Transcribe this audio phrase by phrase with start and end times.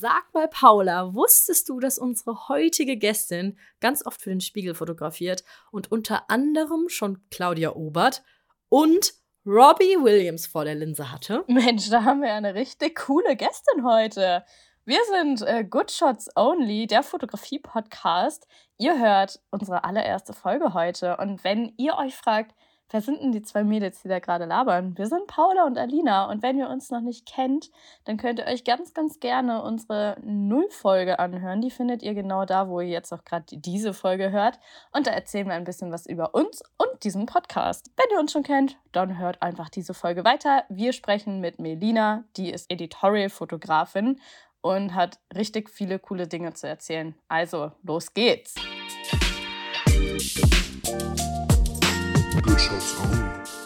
[0.00, 5.42] Sag mal, Paula, wusstest du, dass unsere heutige Gästin ganz oft für den Spiegel fotografiert
[5.72, 8.22] und unter anderem schon Claudia Obert
[8.68, 9.12] und
[9.44, 11.42] Robbie Williams vor der Linse hatte?
[11.48, 14.44] Mensch, da haben wir eine richtig coole Gästin heute.
[14.84, 18.46] Wir sind äh, Good Shots Only, der Fotografie-Podcast.
[18.76, 21.16] Ihr hört unsere allererste Folge heute.
[21.16, 22.54] Und wenn ihr euch fragt,
[22.90, 24.96] wer sind denn die zwei Mädels, die da gerade labern?
[24.96, 26.30] Wir sind Paula und Alina.
[26.30, 27.70] Und wenn ihr uns noch nicht kennt,
[28.04, 31.60] dann könnt ihr euch ganz, ganz gerne unsere Null-Folge anhören.
[31.60, 34.58] Die findet ihr genau da, wo ihr jetzt auch gerade diese Folge hört.
[34.92, 37.90] Und da erzählen wir ein bisschen was über uns und diesen Podcast.
[37.96, 40.64] Wenn ihr uns schon kennt, dann hört einfach diese Folge weiter.
[40.68, 44.20] Wir sprechen mit Melina, die ist Editorial-Fotografin
[44.60, 47.14] und hat richtig viele coole Dinge zu erzählen.
[47.28, 48.54] Also, los geht's!
[52.58, 53.22] Shots Only,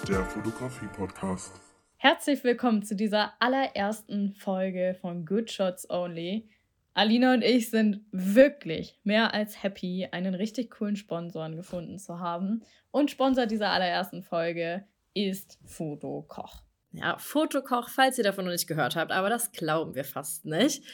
[0.07, 1.55] der Fotografie-Podcast.
[1.97, 6.51] Herzlich willkommen zu dieser allerersten Folge von Good Shots Only.
[6.93, 12.65] Alina und ich sind wirklich mehr als happy, einen richtig coolen Sponsoren gefunden zu haben.
[12.91, 16.63] Und Sponsor dieser allerersten Folge ist Fotokoch.
[16.95, 20.85] Ja, Fotokoch, falls ihr davon noch nicht gehört habt, aber das glauben wir fast nicht.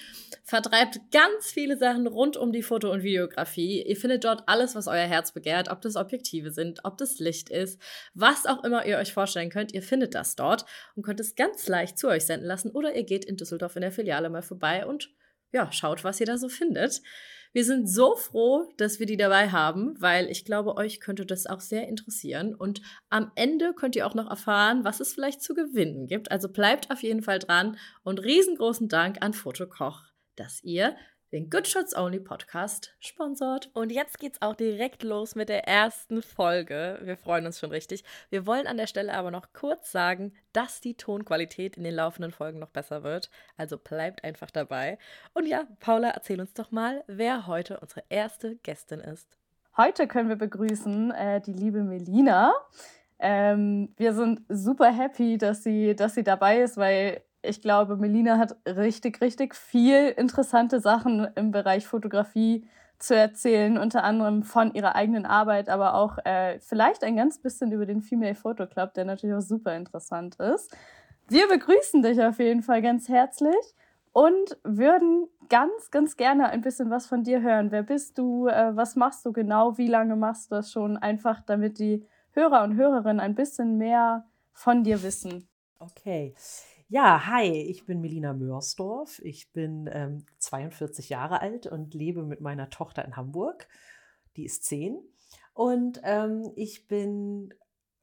[0.45, 3.83] Vertreibt ganz viele Sachen rund um die Foto- und Videografie.
[3.83, 7.51] Ihr findet dort alles, was euer Herz begehrt, ob das Objektive sind, ob das Licht
[7.51, 7.83] ist,
[8.15, 9.75] was auch immer ihr euch vorstellen könnt.
[9.75, 13.05] Ihr findet das dort und könnt es ganz leicht zu euch senden lassen oder ihr
[13.05, 15.11] geht in Düsseldorf in der Filiale mal vorbei und
[15.51, 17.03] ja, schaut, was ihr da so findet.
[17.59, 21.49] Wir sind so froh, dass wir die dabei haben, weil ich glaube, euch könnte das
[21.49, 22.55] auch sehr interessieren.
[22.55, 26.31] Und am Ende könnt ihr auch noch erfahren, was es vielleicht zu gewinnen gibt.
[26.31, 30.05] Also bleibt auf jeden Fall dran und riesengroßen Dank an Fotokoch,
[30.37, 30.95] dass ihr
[31.33, 33.71] den Good Shots Only Podcast sponsort.
[33.75, 36.99] Und jetzt geht's auch direkt los mit der ersten Folge.
[37.03, 38.03] Wir freuen uns schon richtig.
[38.31, 42.33] Wir wollen an der Stelle aber noch kurz sagen, dass die Tonqualität in den laufenden
[42.33, 43.31] Folgen noch besser wird.
[43.57, 44.99] Also bleibt einfach dabei.
[45.35, 49.29] Und ja, Paula, erzähl uns doch mal, wer heute unsere erste Gästin ist.
[49.77, 52.55] Heute können wir begrüßen äh, die liebe Melina.
[53.19, 58.39] Ähm, wir sind super happy, dass sie, dass sie dabei ist, weil ich glaube, Melina
[58.39, 64.97] hat richtig, richtig viel interessante Sachen im Bereich Fotografie zu erzählen, unter anderem von ihrer
[64.97, 69.05] eigenen Arbeit, aber auch äh, vielleicht ein ganz bisschen über den Female Photo Club, der
[69.05, 70.77] natürlich auch super interessant ist.
[71.29, 73.55] Wir begrüßen dich auf jeden Fall ganz herzlich
[74.13, 77.71] und würden ganz, ganz gerne ein bisschen was von dir hören.
[77.71, 78.49] Wer bist du?
[78.49, 79.79] Äh, was machst du genau?
[79.79, 80.97] Wie lange machst du das schon?
[80.97, 85.49] Einfach, damit die Hörer und Hörerinnen ein bisschen mehr von dir wissen.
[85.79, 86.35] Okay.
[86.91, 89.21] Ja, hi, ich bin Melina Mörsdorf.
[89.23, 93.69] Ich bin ähm, 42 Jahre alt und lebe mit meiner Tochter in Hamburg.
[94.37, 94.99] Die ist 10.
[95.53, 97.53] Und ähm, ich bin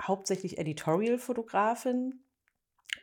[0.02, 2.24] hauptsächlich Editorial-Fotografin.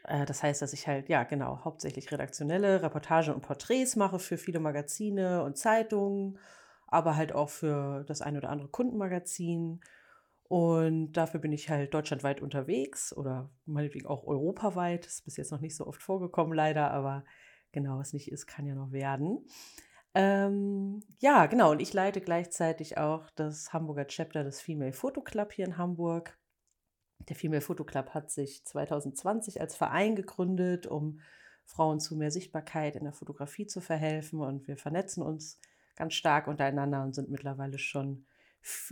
[0.05, 4.39] Äh, das heißt, dass ich halt, ja, genau, hauptsächlich redaktionelle Reportage und Porträts mache für
[4.39, 6.39] viele Magazine und Zeitungen,
[6.89, 9.81] aber halt auch für das ein oder andere Kundenmagazin
[10.53, 15.07] und dafür bin ich halt deutschlandweit unterwegs oder meinetwegen auch europaweit.
[15.07, 17.25] Das ist bis jetzt noch nicht so oft vorgekommen, leider, aber
[17.73, 19.47] genau, was nicht ist, kann ja noch werden.
[20.13, 25.55] Ähm, ja, genau, und ich leite gleichzeitig auch das Hamburger Chapter des Female Photo Club
[25.55, 26.39] hier in Hamburg.
[27.31, 31.21] Der Female Photo Club hat sich 2020 als Verein gegründet, um
[31.65, 34.43] Frauen zu mehr Sichtbarkeit in der Fotografie zu verhelfen.
[34.43, 35.59] Und wir vernetzen uns
[35.97, 38.27] ganz stark untereinander und sind mittlerweile schon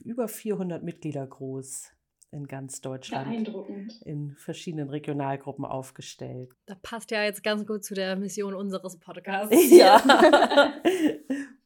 [0.04, 1.92] über 400 Mitglieder groß
[2.32, 3.28] in ganz Deutschland.
[3.28, 4.00] Beeindruckend.
[4.02, 6.54] In verschiedenen Regionalgruppen aufgestellt.
[6.66, 9.54] Da passt ja jetzt ganz gut zu der Mission unseres Podcasts.
[9.70, 10.02] Ja,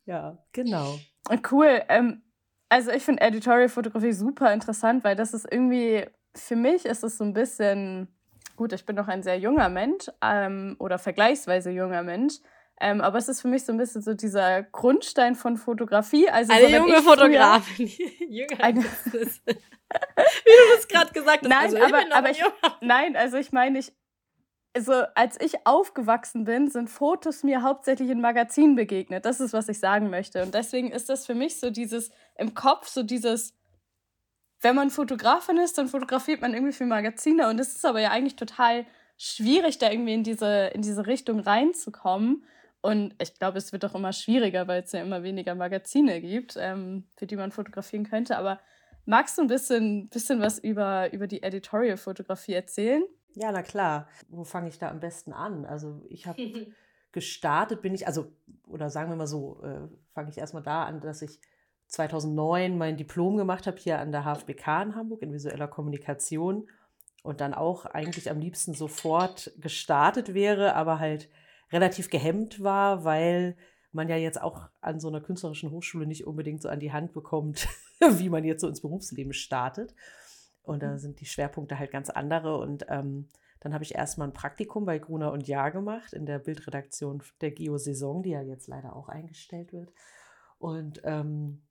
[0.06, 0.98] ja genau.
[1.50, 1.82] Cool.
[1.88, 2.22] Ähm,
[2.68, 7.24] also ich finde Editorial-Fotografie super interessant, weil das ist irgendwie, für mich ist es so
[7.24, 8.08] ein bisschen,
[8.56, 12.34] gut, ich bin noch ein sehr junger Mensch ähm, oder vergleichsweise junger Mensch.
[12.80, 16.28] Ähm, aber es ist für mich so ein bisschen so dieser Grundstein von Fotografie.
[16.28, 17.86] Also eine so, junge Fotografin.
[18.28, 18.86] Jünger eine Wie
[19.54, 21.48] du das gerade gesagt hast.
[21.48, 22.42] Nein, also, aber, ich aber ich,
[22.80, 23.92] nein, also ich meine, ich,
[24.74, 29.24] also als ich aufgewachsen bin, sind Fotos mir hauptsächlich in Magazinen begegnet.
[29.24, 30.42] Das ist, was ich sagen möchte.
[30.42, 33.54] Und deswegen ist das für mich so dieses im Kopf, so dieses,
[34.62, 37.48] wenn man Fotografin ist, dann fotografiert man irgendwie für Magazine.
[37.48, 38.84] Und es ist aber ja eigentlich total
[39.16, 42.44] schwierig, da irgendwie in diese, in diese Richtung reinzukommen.
[42.84, 46.58] Und ich glaube, es wird auch immer schwieriger, weil es ja immer weniger Magazine gibt,
[46.58, 48.36] ähm, für die man fotografieren könnte.
[48.36, 48.60] Aber
[49.06, 53.02] magst du ein bisschen, bisschen was über, über die Editorial-Fotografie erzählen?
[53.32, 54.06] Ja, na klar.
[54.28, 55.64] Wo fange ich da am besten an?
[55.64, 56.38] Also ich habe
[57.12, 58.30] gestartet, bin ich, also,
[58.66, 61.40] oder sagen wir mal so, äh, fange ich erstmal da an, dass ich
[61.86, 66.68] 2009 mein Diplom gemacht habe hier an der HFBK in Hamburg in visueller Kommunikation
[67.22, 71.30] und dann auch eigentlich am liebsten sofort gestartet wäre, aber halt
[71.72, 73.56] relativ gehemmt war, weil
[73.92, 77.12] man ja jetzt auch an so einer künstlerischen Hochschule nicht unbedingt so an die Hand
[77.12, 77.68] bekommt,
[78.18, 79.94] wie man jetzt so ins Berufsleben startet.
[80.62, 82.58] Und da sind die Schwerpunkte halt ganz andere.
[82.58, 83.28] Und ähm,
[83.60, 87.50] dann habe ich erstmal ein Praktikum bei Gruner und Jahr gemacht in der Bildredaktion der
[87.50, 89.92] Geo-Saison, die ja jetzt leider auch eingestellt wird.
[90.58, 91.62] Und ähm,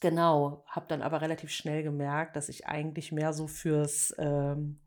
[0.00, 4.80] genau, habe dann aber relativ schnell gemerkt, dass ich eigentlich mehr so fürs ähm,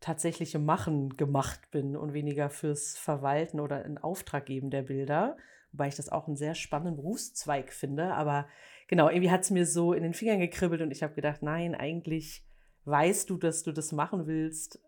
[0.00, 5.36] tatsächliche Machen gemacht bin und weniger fürs Verwalten oder in Auftrag geben der Bilder.
[5.72, 8.14] Wobei ich das auch einen sehr spannenden Berufszweig finde.
[8.14, 8.46] Aber
[8.88, 11.74] genau, irgendwie hat es mir so in den Fingern gekribbelt und ich habe gedacht, nein,
[11.74, 12.44] eigentlich
[12.84, 14.80] weißt du, dass du das machen willst.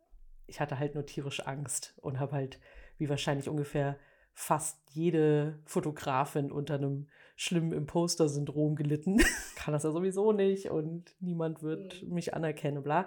[0.47, 2.61] Ich hatte halt nur tierisch Angst und habe halt,
[2.97, 3.99] wie wahrscheinlich ungefähr
[4.33, 9.19] fast jede Fotografin unter einem schlimmen Imposter-Syndrom gelitten.
[9.56, 12.14] Kann das ja sowieso nicht und niemand wird mhm.
[12.14, 13.06] mich anerkennen, bla.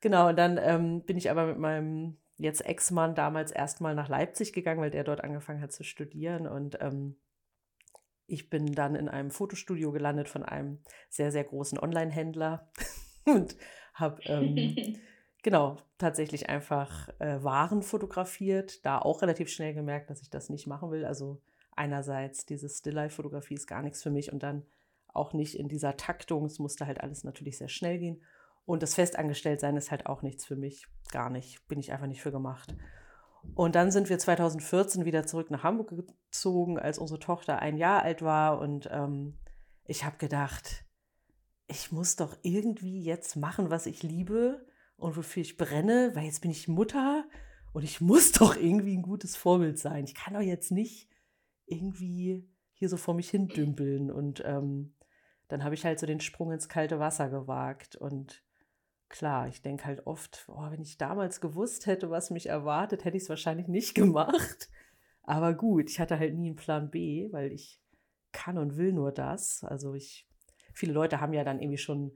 [0.00, 4.54] Genau, und dann ähm, bin ich aber mit meinem jetzt Ex-Mann damals erstmal nach Leipzig
[4.54, 7.16] gegangen, weil der dort angefangen hat zu studieren und ähm,
[8.26, 10.80] ich bin dann in einem Fotostudio gelandet von einem
[11.10, 12.70] sehr, sehr großen Online-Händler
[13.26, 13.56] und
[13.92, 14.98] habe ähm,
[15.42, 18.84] genau tatsächlich einfach äh, Waren fotografiert.
[18.84, 21.04] Da auch relativ schnell gemerkt, dass ich das nicht machen will.
[21.04, 21.40] Also
[21.76, 24.64] einerseits diese Still-Life-Fotografie ist gar nichts für mich und dann
[25.08, 26.44] auch nicht in dieser Taktung.
[26.44, 28.22] Es musste halt alles natürlich sehr schnell gehen.
[28.64, 30.86] Und das Festangestelltsein ist halt auch nichts für mich.
[31.10, 31.66] Gar nicht.
[31.68, 32.74] Bin ich einfach nicht für gemacht.
[33.54, 38.02] Und dann sind wir 2014 wieder zurück nach Hamburg gezogen, als unsere Tochter ein Jahr
[38.02, 38.58] alt war.
[38.58, 39.38] Und ähm,
[39.84, 40.84] ich habe gedacht,
[41.68, 46.40] ich muss doch irgendwie jetzt machen, was ich liebe und wofür ich brenne, weil jetzt
[46.40, 47.24] bin ich Mutter
[47.72, 50.04] und ich muss doch irgendwie ein gutes Vorbild sein.
[50.04, 51.08] Ich kann doch jetzt nicht
[51.66, 54.10] irgendwie hier so vor mich hin dümpeln.
[54.10, 54.94] Und ähm,
[55.48, 57.96] dann habe ich halt so den Sprung ins kalte Wasser gewagt.
[57.96, 58.42] Und
[59.08, 63.16] klar, ich denke halt oft, oh, wenn ich damals gewusst hätte, was mich erwartet, hätte
[63.16, 64.68] ich es wahrscheinlich nicht gemacht.
[65.22, 67.80] Aber gut, ich hatte halt nie einen Plan B, weil ich
[68.32, 69.64] kann und will nur das.
[69.64, 70.28] Also ich,
[70.72, 72.12] viele Leute haben ja dann irgendwie schon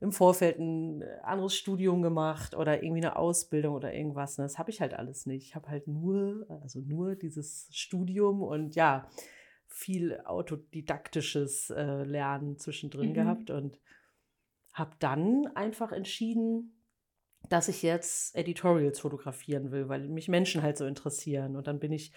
[0.00, 4.38] im Vorfeld ein anderes Studium gemacht oder irgendwie eine Ausbildung oder irgendwas.
[4.38, 4.44] Ne?
[4.44, 5.46] Das habe ich halt alles nicht.
[5.46, 9.08] Ich habe halt nur, also nur dieses Studium und ja,
[9.66, 13.14] viel autodidaktisches äh, Lernen zwischendrin mhm.
[13.14, 13.78] gehabt und
[14.72, 16.84] habe dann einfach entschieden,
[17.48, 21.56] dass ich jetzt Editorials fotografieren will, weil mich Menschen halt so interessieren.
[21.56, 22.12] Und dann bin ich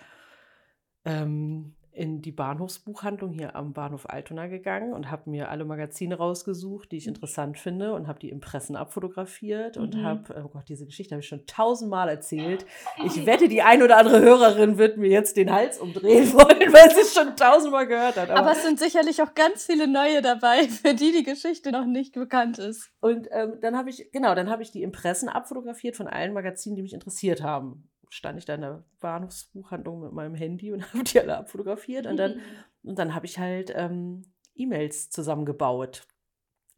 [1.05, 6.91] ähm, in die Bahnhofsbuchhandlung hier am Bahnhof Altona gegangen und habe mir alle Magazine rausgesucht,
[6.91, 7.15] die ich mhm.
[7.15, 10.03] interessant finde und habe die Impressen abfotografiert und mhm.
[10.03, 12.65] habe, oh Gott, diese Geschichte habe ich schon tausendmal erzählt.
[13.03, 16.91] Ich wette, die ein oder andere Hörerin wird mir jetzt den Hals umdrehen wollen, weil
[16.91, 18.29] sie es schon tausendmal gehört hat.
[18.29, 21.85] Aber, Aber, es sind sicherlich auch ganz viele neue dabei, für die die Geschichte noch
[21.85, 22.89] nicht bekannt ist.
[23.01, 26.77] Und ähm, dann habe ich, genau, dann habe ich die Impressen abfotografiert von allen Magazinen,
[26.77, 31.03] die mich interessiert haben stand ich da in der Bahnhofsbuchhandlung mit meinem Handy und habe
[31.03, 32.05] die alle abfotografiert.
[32.05, 32.41] Und dann,
[32.83, 34.23] und dann habe ich halt ähm,
[34.53, 36.05] E-Mails zusammengebaut.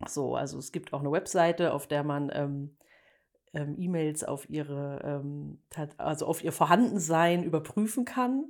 [0.08, 2.78] So, also es gibt auch eine Webseite, auf der man ähm,
[3.54, 5.60] ähm, E-Mails auf ihre, ähm,
[5.98, 8.46] also auf ihr Vorhandensein überprüfen kann.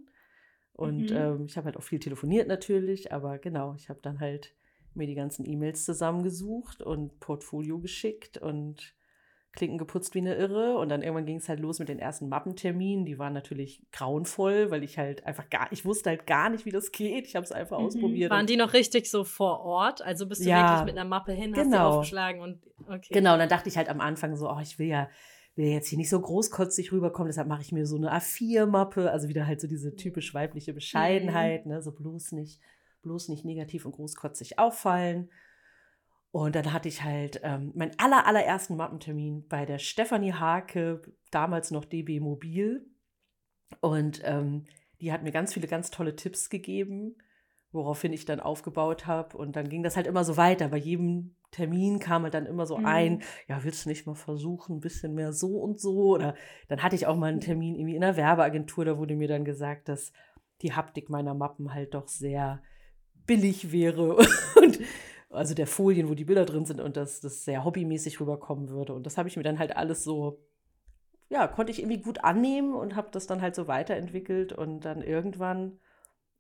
[0.74, 1.16] Und mhm.
[1.16, 4.56] Ähm, ich habe halt auch viel telefoniert natürlich, aber genau, ich habe dann halt
[4.94, 8.94] mir die ganzen E-Mails zusammengesucht und Portfolio geschickt und
[9.54, 10.78] Klinken geputzt wie eine Irre.
[10.78, 13.06] Und dann irgendwann ging es halt los mit den ersten Mappenterminen.
[13.06, 16.72] Die waren natürlich grauenvoll, weil ich halt einfach gar, ich wusste halt gar nicht, wie
[16.72, 17.28] das geht.
[17.28, 17.86] Ich habe es einfach mhm.
[17.86, 18.32] ausprobiert.
[18.32, 20.02] Waren die noch richtig so vor Ort?
[20.02, 21.90] Also bist du ja, wirklich mit einer Mappe hin, hast genau.
[21.92, 23.14] aufgeschlagen und okay.
[23.14, 25.08] Genau, und dann dachte ich halt am Anfang so, oh, ich will ja
[25.56, 29.28] will jetzt hier nicht so großkotzig rüberkommen, deshalb mache ich mir so eine A4-Mappe, also
[29.28, 31.74] wieder halt so diese typisch weibliche Bescheidenheit, mhm.
[31.74, 32.60] ne, so bloß nicht,
[33.04, 35.30] bloß nicht negativ und großkotzig auffallen.
[36.34, 41.70] Und dann hatte ich halt ähm, meinen aller, allerersten Mappentermin bei der Stefanie Hake, damals
[41.70, 42.90] noch DB Mobil.
[43.82, 44.66] Und ähm,
[45.00, 47.18] die hat mir ganz viele ganz tolle Tipps gegeben,
[47.72, 49.38] woraufhin ich dann aufgebaut habe.
[49.38, 50.70] Und dann ging das halt immer so weiter.
[50.70, 52.86] Bei jedem Termin kam halt dann immer so mhm.
[52.88, 56.16] ein, ja, willst du nicht mal versuchen, ein bisschen mehr so und so?
[56.16, 56.34] Oder
[56.68, 59.46] dann hatte ich auch mal einen Termin irgendwie in einer Werbeagentur, da wurde mir dann
[59.46, 60.12] gesagt, dass
[60.64, 62.64] die Haptik meiner Mappen halt doch sehr
[63.28, 64.16] billig wäre.
[64.56, 64.80] und
[65.34, 68.94] also der Folien, wo die Bilder drin sind und dass das sehr hobbymäßig rüberkommen würde.
[68.94, 70.40] Und das habe ich mir dann halt alles so,
[71.30, 74.54] ja, konnte ich irgendwie gut annehmen und habe das dann halt so weiterentwickelt.
[74.54, 75.80] Und dann irgendwann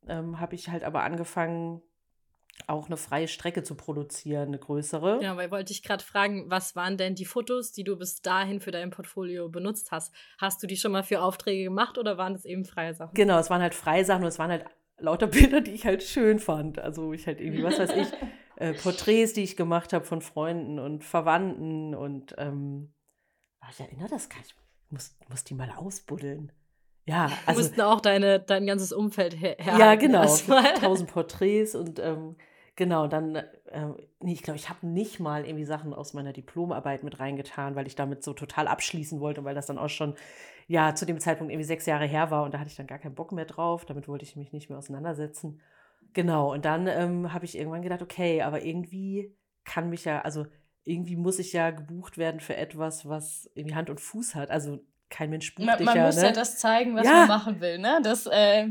[0.07, 1.81] ähm, habe ich halt aber angefangen,
[2.67, 5.21] auch eine freie Strecke zu produzieren, eine größere.
[5.23, 8.59] Ja, weil wollte ich gerade fragen, was waren denn die Fotos, die du bis dahin
[8.59, 10.13] für dein Portfolio benutzt hast?
[10.37, 13.15] Hast du die schon mal für Aufträge gemacht oder waren das eben freie Sachen?
[13.15, 14.65] Genau, es waren halt freie Sachen und es waren halt
[15.03, 16.79] lauter Bilder, die ich halt schön fand.
[16.79, 18.07] Also ich halt irgendwie, was weiß ich,
[18.55, 22.93] äh, Porträts, die ich gemacht habe von Freunden und Verwandten und ähm,
[23.59, 24.55] ah, ich erinnere das gar nicht.
[24.85, 26.51] Ich muss, muss die mal ausbuddeln.
[27.05, 27.61] ja, also.
[27.61, 29.57] Mussten auch deine, dein ganzes Umfeld her.
[29.59, 30.25] Ja, genau.
[30.79, 32.35] Tausend Porträts und ähm,
[32.75, 37.03] genau, dann, ähm, nee, ich glaube, ich habe nicht mal irgendwie Sachen aus meiner Diplomarbeit
[37.03, 40.15] mit reingetan, weil ich damit so total abschließen wollte und weil das dann auch schon,
[40.67, 42.99] ja, zu dem Zeitpunkt irgendwie sechs Jahre her war und da hatte ich dann gar
[42.99, 43.85] keinen Bock mehr drauf.
[43.85, 45.61] Damit wollte ich mich nicht mehr auseinandersetzen.
[46.13, 50.45] Genau, und dann ähm, habe ich irgendwann gedacht, okay, aber irgendwie kann mich ja, also
[50.83, 54.51] irgendwie muss ich ja gebucht werden für etwas, was irgendwie Hand und Fuß hat.
[54.51, 54.79] Also
[55.09, 56.05] kein Mensch bucht man, dich man ja.
[56.05, 56.25] muss ne?
[56.25, 57.11] ja das zeigen, was Ja.
[57.11, 57.77] man machen will.
[57.77, 57.99] Ne?
[58.03, 58.69] Das äh,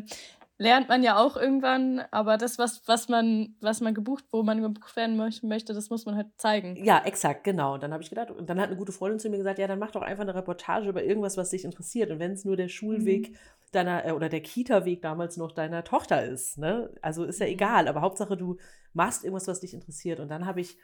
[0.62, 4.62] lernt man ja auch irgendwann, aber das, was, was, man, was man gebucht, wo man
[4.62, 6.82] gebucht werden möch- möchte, das muss man halt zeigen.
[6.84, 7.74] Ja, exakt, genau.
[7.74, 9.66] Und dann habe ich gedacht, und dann hat eine gute Freundin zu mir gesagt, ja,
[9.66, 12.10] dann mach doch einfach eine Reportage über irgendwas, was dich interessiert.
[12.10, 13.36] Und wenn es nur der Schulweg
[13.72, 16.90] deiner, äh, oder der Kita-Weg damals noch deiner Tochter ist, ne?
[17.02, 17.52] Also ist ja Mhm.
[17.52, 18.56] egal, aber Hauptsache du
[18.92, 20.20] machst irgendwas, was dich interessiert.
[20.20, 20.76] Und dann habe ich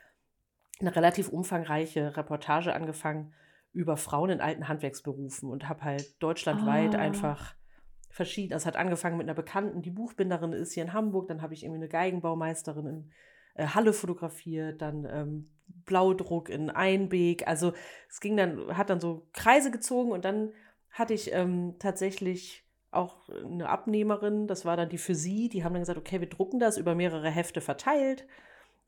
[0.81, 3.33] eine relativ umfangreiche Reportage angefangen
[3.73, 6.99] über Frauen in alten Handwerksberufen und habe halt deutschlandweit Ah.
[6.99, 7.55] einfach
[8.19, 8.53] verschieden.
[8.53, 11.29] Es hat angefangen mit einer Bekannten, die Buchbinderin ist hier in Hamburg.
[11.29, 13.11] Dann habe ich irgendwie eine Geigenbaumeisterin in
[13.55, 15.51] äh, Halle fotografiert, dann ähm,
[15.87, 17.47] Blaudruck in Einbeek.
[17.47, 17.75] Also
[18.11, 20.51] es ging dann, hat dann so Kreise gezogen und dann
[20.91, 25.75] hatte ich ähm, tatsächlich auch eine Abnehmerin, das war dann die für sie, die haben
[25.75, 28.27] dann gesagt, okay, wir drucken das über mehrere Hefte verteilt,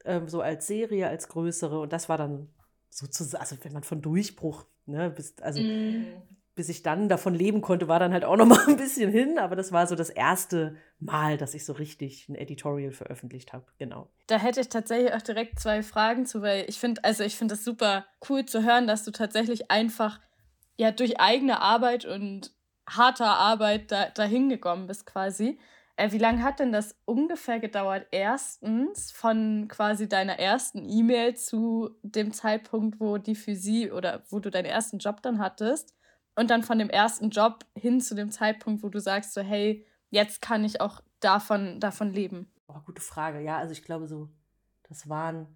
[0.05, 2.49] ähm, so als Serie, als größere und das war dann
[2.89, 6.23] sozusagen, also wenn man von Durchbruch, ne, bis, also Mhm.
[6.61, 9.39] Bis ich dann davon leben konnte, war dann halt auch noch mal ein bisschen hin,
[9.39, 13.65] aber das war so das erste Mal, dass ich so richtig ein Editorial veröffentlicht habe,
[13.79, 14.11] genau.
[14.27, 17.55] Da hätte ich tatsächlich auch direkt zwei Fragen zu, weil ich finde, also ich finde
[17.55, 20.21] das super cool zu hören, dass du tatsächlich einfach
[20.77, 22.51] ja durch eigene Arbeit und
[22.87, 25.59] harter Arbeit da, dahin gekommen bist quasi.
[25.97, 28.07] Äh, wie lange hat denn das ungefähr gedauert?
[28.11, 34.51] Erstens von quasi deiner ersten E-Mail zu dem Zeitpunkt, wo die Physik oder wo du
[34.51, 35.95] deinen ersten Job dann hattest
[36.41, 39.87] und dann von dem ersten Job hin zu dem Zeitpunkt, wo du sagst so, hey,
[40.09, 42.51] jetzt kann ich auch davon, davon leben.
[42.67, 43.41] Oh, gute Frage.
[43.41, 44.31] Ja, also ich glaube so,
[44.89, 45.47] das waren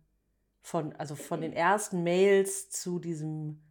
[0.60, 3.62] von, also von den ersten Mails zu diesem,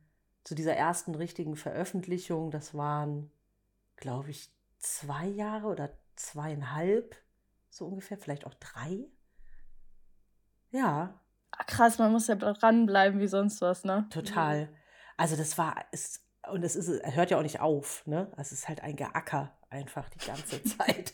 [0.43, 3.31] zu dieser ersten richtigen Veröffentlichung, das waren,
[3.95, 7.15] glaube ich, zwei Jahre oder zweieinhalb,
[7.69, 9.05] so ungefähr, vielleicht auch drei.
[10.71, 11.21] Ja,
[11.67, 14.07] Krass, man muss ja dranbleiben wie sonst was, ne?
[14.09, 14.69] total.
[15.17, 18.31] Also das war, es, und es ist, hört ja auch nicht auf, ne?
[18.37, 21.13] Es ist halt ein Geacker einfach die ganze Zeit.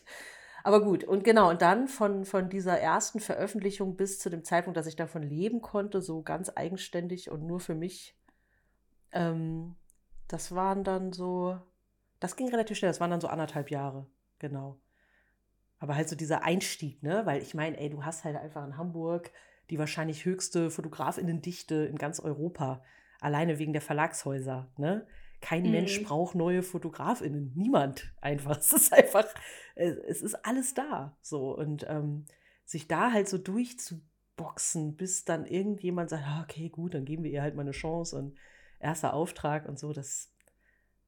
[0.64, 4.78] Aber gut, und genau, und dann von, von dieser ersten Veröffentlichung bis zu dem Zeitpunkt,
[4.78, 8.16] dass ich davon leben konnte, so ganz eigenständig und nur für mich,
[9.12, 9.76] ähm,
[10.28, 11.58] das waren dann so,
[12.20, 14.06] das ging relativ schnell, das waren dann so anderthalb Jahre,
[14.40, 14.80] genau.
[15.80, 17.26] Aber halt so dieser Einstieg, ne?
[17.26, 19.32] Weil ich meine, ey, du hast halt einfach in Hamburg
[19.70, 22.84] die wahrscheinlich höchste Fotografinnendichte in ganz Europa,
[23.22, 25.08] alleine wegen der Verlagshäuser, ne?
[25.42, 25.72] Kein Mhm.
[25.72, 28.58] Mensch braucht neue Fotografinnen, niemand einfach.
[28.60, 29.26] Es ist einfach,
[29.76, 32.26] es es ist alles da, so und ähm,
[32.66, 37.32] sich da halt so durchzuboxen, bis dann irgendjemand sagt, ah, okay, gut, dann geben wir
[37.32, 38.38] ihr halt mal eine Chance und
[38.80, 40.34] erster Auftrag und so, das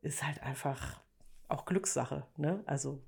[0.01, 1.01] ist halt einfach
[1.47, 2.63] auch Glückssache, ne?
[2.65, 3.03] Also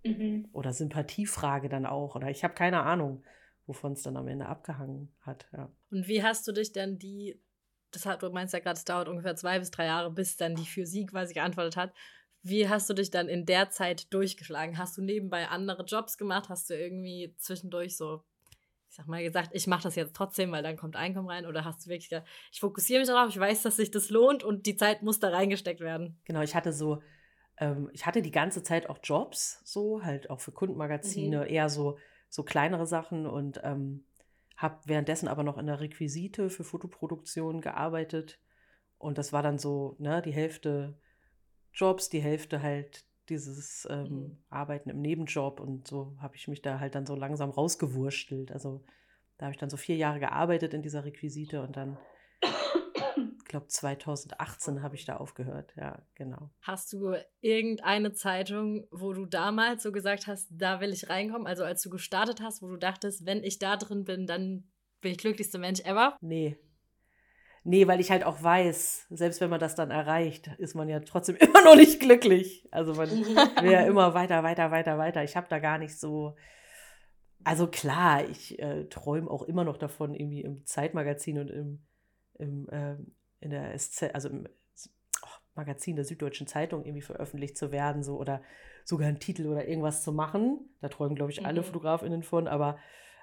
[0.52, 2.16] oder Sympathiefrage dann auch.
[2.16, 3.24] Oder ich habe keine Ahnung,
[3.66, 5.48] wovon es dann am Ende abgehangen hat.
[5.54, 5.72] Ja.
[5.92, 7.42] Und wie hast du dich denn die,
[7.96, 10.56] das hat, du meinst ja gerade, es dauert ungefähr zwei bis drei Jahre, bis dann
[10.56, 11.94] die für sie quasi geantwortet hat.
[12.42, 14.78] Wie hast du dich dann in der Zeit durchgeschlagen?
[14.78, 16.50] Hast du nebenbei andere Jobs gemacht?
[16.50, 18.22] Hast du irgendwie zwischendurch so,
[18.90, 21.46] ich sag mal, gesagt, ich mache das jetzt trotzdem, weil dann kommt Einkommen rein?
[21.46, 24.44] Oder hast du wirklich gesagt, ich fokussiere mich darauf, ich weiß, dass sich das lohnt
[24.44, 26.20] und die Zeit muss da reingesteckt werden?
[26.26, 27.02] Genau, ich hatte so,
[27.58, 31.98] ähm, ich hatte die ganze Zeit auch Jobs, so halt auch für Kundenmagazine, eher so,
[32.30, 34.04] so kleinere Sachen und ähm,
[34.64, 38.40] habe währenddessen aber noch in der Requisite für Fotoproduktion gearbeitet.
[38.98, 40.98] Und das war dann so, ne, die Hälfte
[41.74, 44.38] Jobs, die Hälfte halt dieses ähm, Mhm.
[44.50, 48.52] Arbeiten im Nebenjob und so habe ich mich da halt dann so langsam rausgewurstelt.
[48.54, 48.84] Also
[49.38, 51.98] da habe ich dann so vier Jahre gearbeitet in dieser Requisite und dann,
[53.38, 55.74] ich glaube 2018 habe ich da aufgehört.
[55.76, 56.50] Ja, genau.
[56.62, 61.48] Hast du irgendeine Zeitung, wo du damals so gesagt hast, da will ich reinkommen?
[61.48, 64.66] Also als du gestartet hast, wo du dachtest, wenn ich da drin bin, dann
[65.02, 66.18] bin ich glücklichste Mensch ever?
[66.22, 66.58] Nee.
[67.66, 71.00] Nee, weil ich halt auch weiß, selbst wenn man das dann erreicht, ist man ja
[71.00, 72.68] trotzdem immer noch nicht glücklich.
[72.72, 75.24] Also man will ja immer weiter, weiter, weiter, weiter.
[75.24, 76.36] Ich habe da gar nicht so.
[77.46, 81.84] Also klar, ich äh, träume auch immer noch davon, irgendwie im Zeitmagazin und im,
[82.40, 84.48] im ähm, in der SZ, also im
[85.22, 88.42] oh, Magazin der Süddeutschen Zeitung irgendwie veröffentlicht zu werden, so oder
[88.86, 90.60] sogar einen Titel oder irgendwas zu machen.
[90.82, 91.66] Da träumen, glaube ich, alle Mhm.
[91.66, 92.78] FotografInnen von, aber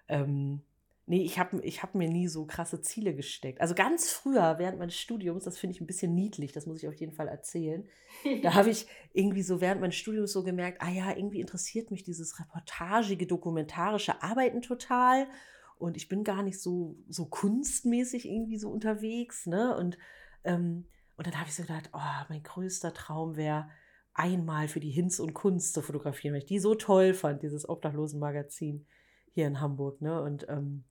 [0.08, 0.62] ähm,
[1.10, 3.60] Nee, ich habe ich hab mir nie so krasse Ziele gesteckt.
[3.60, 6.88] Also ganz früher, während meines Studiums, das finde ich ein bisschen niedlich, das muss ich
[6.88, 7.84] auf jeden Fall erzählen.
[8.44, 12.04] Da habe ich irgendwie so während meines Studiums so gemerkt, ah ja, irgendwie interessiert mich
[12.04, 15.26] dieses reportagige, dokumentarische Arbeiten total.
[15.80, 19.46] Und ich bin gar nicht so, so kunstmäßig irgendwie so unterwegs.
[19.46, 19.74] Ne?
[19.76, 19.98] Und,
[20.44, 23.68] ähm, und dann habe ich so gedacht, oh, mein größter Traum wäre,
[24.12, 27.68] einmal für die Hinz und Kunst zu fotografieren, weil ich die so toll fand, dieses
[27.68, 28.86] Obdachlosenmagazin
[29.32, 30.02] hier in Hamburg.
[30.02, 30.20] Ne?
[30.22, 30.84] Und ähm,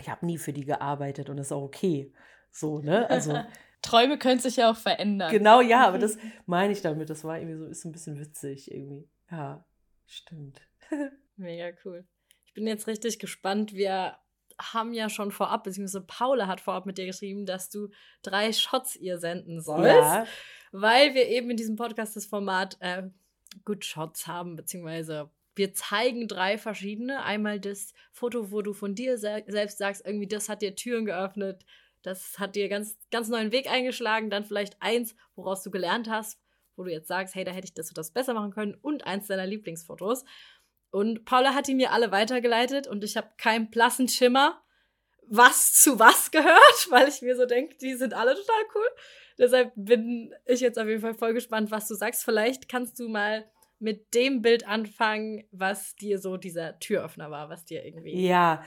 [0.00, 2.12] ich habe nie für die gearbeitet und das ist auch okay.
[2.52, 3.08] So, ne?
[3.10, 3.34] Also.
[3.82, 5.30] Träume können sich ja auch verändern.
[5.30, 7.10] Genau, ja, aber das meine ich damit.
[7.10, 9.08] Das war irgendwie so, ist so ein bisschen witzig irgendwie.
[9.30, 9.64] Ja,
[10.06, 10.60] stimmt.
[11.36, 12.06] Mega cool.
[12.50, 13.74] Ich bin jetzt richtig gespannt.
[13.74, 14.16] Wir
[14.60, 17.88] haben ja schon vorab, beziehungsweise Paula hat vorab mit dir geschrieben, dass du
[18.22, 19.86] drei Shots ihr senden sollst.
[19.86, 20.26] Ja.
[20.72, 23.04] Weil wir eben in diesem Podcast das Format äh,
[23.64, 27.22] Good Shots haben, beziehungsweise wir zeigen drei verschiedene.
[27.22, 31.04] Einmal das Foto, wo du von dir se selbst sagst, irgendwie, das hat dir Türen
[31.04, 31.64] geöffnet,
[32.02, 34.30] das hat dir ganz, ganz neuen Weg eingeschlagen.
[34.30, 36.40] Dann vielleicht eins, woraus du gelernt hast,
[36.76, 38.74] wo du jetzt sagst, hey, da hätte ich das und das besser machen können.
[38.74, 40.24] Und eins deiner Lieblingsfotos.
[40.90, 44.60] Und Paula hat die mir alle weitergeleitet und ich habe keinen blassen Schimmer,
[45.26, 48.88] was zu was gehört, weil ich mir so denke, die sind alle total cool.
[49.38, 52.24] Deshalb bin ich jetzt auf jeden Fall voll gespannt, was du sagst.
[52.24, 57.64] Vielleicht kannst du mal mit dem Bild anfangen, was dir so dieser Türöffner war, was
[57.64, 58.26] dir irgendwie.
[58.26, 58.62] Ja,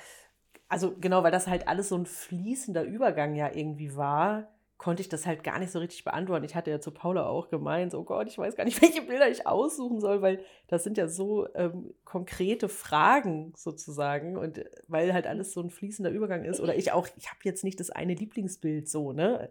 [0.68, 4.52] also genau, weil das halt alles so ein fließender Übergang ja irgendwie war,
[4.84, 6.44] konnte ich das halt gar nicht so richtig beantworten.
[6.44, 9.30] Ich hatte ja zu Paula auch gemeint, oh Gott, ich weiß gar nicht, welche Bilder
[9.30, 15.14] ich aussuchen soll, weil das sind ja so ähm, konkrete Fragen sozusagen und äh, weil
[15.14, 16.60] halt alles so ein fließender Übergang ist.
[16.60, 19.50] Oder ich auch, ich habe jetzt nicht das eine Lieblingsbild so, ne?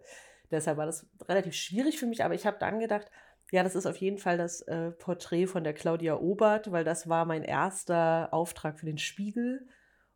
[0.51, 3.09] Deshalb war das relativ schwierig für mich, aber ich habe dann gedacht,
[3.51, 7.09] ja, das ist auf jeden Fall das äh, Porträt von der Claudia Obert, weil das
[7.09, 9.67] war mein erster Auftrag für den Spiegel.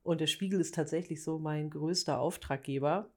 [0.04, 3.10] Und der Spiegel ist tatsächlich so mein größter Auftraggeber.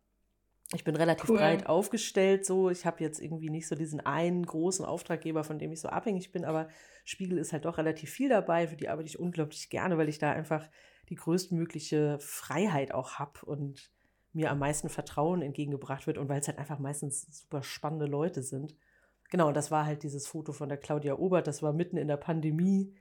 [0.72, 1.38] Ich bin relativ cool.
[1.38, 2.70] breit aufgestellt, so.
[2.70, 6.30] Ich habe jetzt irgendwie nicht so diesen einen großen Auftraggeber, von dem ich so abhängig
[6.30, 6.68] bin, aber
[7.04, 8.68] Spiegel ist halt doch relativ viel dabei.
[8.68, 10.68] Für die arbeite ich unglaublich gerne, weil ich da einfach
[11.08, 13.90] die größtmögliche Freiheit auch habe und
[14.32, 18.42] mir am meisten Vertrauen entgegengebracht wird und weil es halt einfach meistens super spannende Leute
[18.42, 18.76] sind.
[19.28, 22.06] Genau, und das war halt dieses Foto von der Claudia Obert, das war mitten in
[22.06, 22.94] der Pandemie.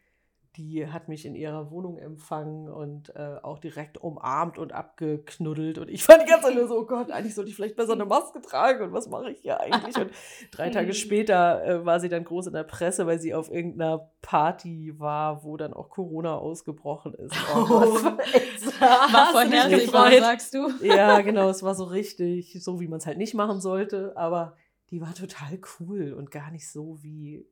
[0.55, 5.77] Die hat mich in ihrer Wohnung empfangen und äh, auch direkt umarmt und abgeknuddelt.
[5.77, 7.93] Und ich fand die ganze Zeit nur so, oh Gott, eigentlich sollte ich vielleicht besser
[7.93, 9.95] eine Maske tragen und was mache ich hier eigentlich?
[9.95, 10.11] Und
[10.51, 14.11] drei Tage später äh, war sie dann groß in der Presse, weil sie auf irgendeiner
[14.21, 17.35] Party war, wo dann auch Corona ausgebrochen ist.
[17.55, 18.03] Oh, oh.
[18.79, 20.69] war vorhersehbar, sagst du?
[20.81, 24.13] Ja, genau, es war so richtig, so wie man es halt nicht machen sollte.
[24.15, 24.55] Aber
[24.89, 27.45] die war total cool und gar nicht so, wie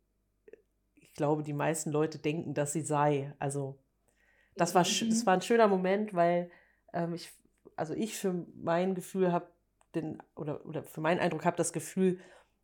[1.18, 3.34] glaube, die meisten Leute denken, dass sie sei.
[3.40, 3.78] Also
[4.56, 5.10] das war, mhm.
[5.10, 6.50] das war ein schöner Moment, weil
[6.94, 7.32] ähm, ich,
[7.76, 9.48] also ich für mein Gefühl habe,
[9.94, 12.20] den, oder, oder für meinen Eindruck habe das Gefühl,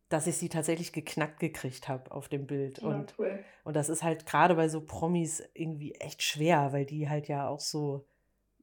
[0.08, 2.78] dass ich sie tatsächlich geknackt gekriegt habe auf dem Bild.
[2.78, 3.44] Ja, und, cool.
[3.64, 7.48] und das ist halt gerade bei so Promis irgendwie echt schwer, weil die halt ja
[7.48, 8.06] auch so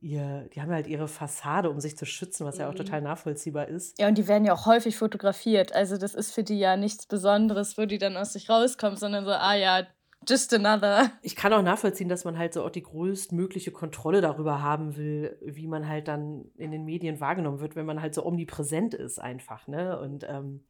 [0.01, 2.77] ihr, die haben halt ihre Fassade, um sich zu schützen, was ja auch mhm.
[2.77, 3.97] total nachvollziehbar ist.
[3.99, 5.73] Ja, und die werden ja auch häufig fotografiert.
[5.73, 9.25] Also das ist für die ja nichts Besonderes, wo die dann aus sich rauskommen, sondern
[9.25, 9.87] so, ah ja,
[10.27, 11.11] just another.
[11.21, 15.37] Ich kann auch nachvollziehen, dass man halt so auch die größtmögliche Kontrolle darüber haben will,
[15.45, 19.19] wie man halt dann in den Medien wahrgenommen wird, wenn man halt so omnipräsent ist
[19.19, 19.99] einfach, ne?
[19.99, 20.65] Und, ähm,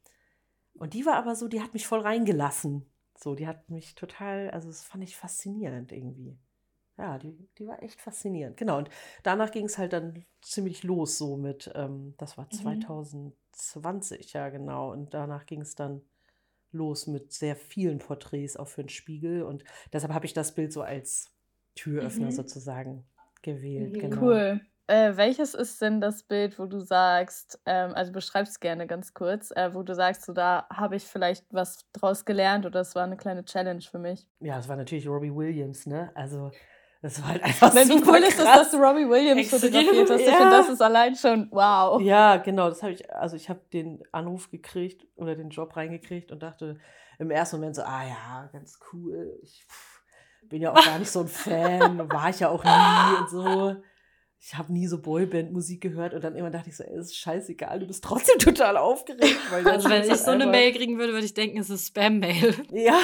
[0.73, 2.85] und die war aber so, die hat mich voll reingelassen.
[3.17, 6.37] So, die hat mich total, also das fand ich faszinierend irgendwie
[6.97, 8.57] ja, die, die war echt faszinierend.
[8.57, 8.89] Genau, und
[9.23, 14.37] danach ging es halt dann ziemlich los, so mit, ähm, das war 2020, mhm.
[14.37, 14.91] ja, genau.
[14.91, 16.01] Und danach ging es dann
[16.71, 19.43] los mit sehr vielen Porträts auch für den Spiegel.
[19.43, 21.31] Und deshalb habe ich das Bild so als
[21.75, 22.31] Türöffner mhm.
[22.31, 23.05] sozusagen
[23.41, 23.93] gewählt.
[23.93, 23.99] Mhm.
[23.99, 24.21] Genau.
[24.21, 24.61] Cool.
[24.87, 29.51] Äh, welches ist denn das Bild, wo du sagst, ähm, also beschreib's gerne ganz kurz,
[29.51, 33.03] äh, wo du sagst, so da habe ich vielleicht was draus gelernt oder es war
[33.03, 34.27] eine kleine Challenge für mich?
[34.39, 36.11] Ja, es war natürlich Robbie Williams, ne?
[36.13, 36.51] Also
[37.01, 40.09] das war halt einfach Wenn, super Wie cool ist es, dass du Robbie Williams fotografiert
[40.09, 40.19] hast?
[40.21, 40.29] Ja.
[40.29, 41.99] Ich finde, das ist allein schon wow.
[41.99, 42.69] Ja, genau.
[42.69, 46.77] Das habe ich, also ich habe den Anruf gekriegt oder den Job reingekriegt und dachte
[47.17, 49.35] im ersten Moment so, ah ja, ganz cool.
[49.41, 49.65] Ich
[50.43, 53.75] bin ja auch gar nicht so ein Fan, war ich ja auch nie und so.
[54.39, 57.79] Ich habe nie so Boyband-Musik gehört und dann immer dachte ich so, ey, ist scheißegal,
[57.79, 59.39] du bist trotzdem total aufgeregt.
[59.51, 62.55] also wenn ich so eine Mail kriegen würde, würde ich denken, es ist Spam-Mail.
[62.71, 62.99] Ja,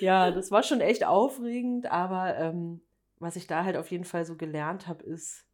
[0.00, 2.80] ja, das war schon echt aufregend, aber ähm,
[3.18, 5.44] was ich da halt auf jeden Fall so gelernt habe, ist,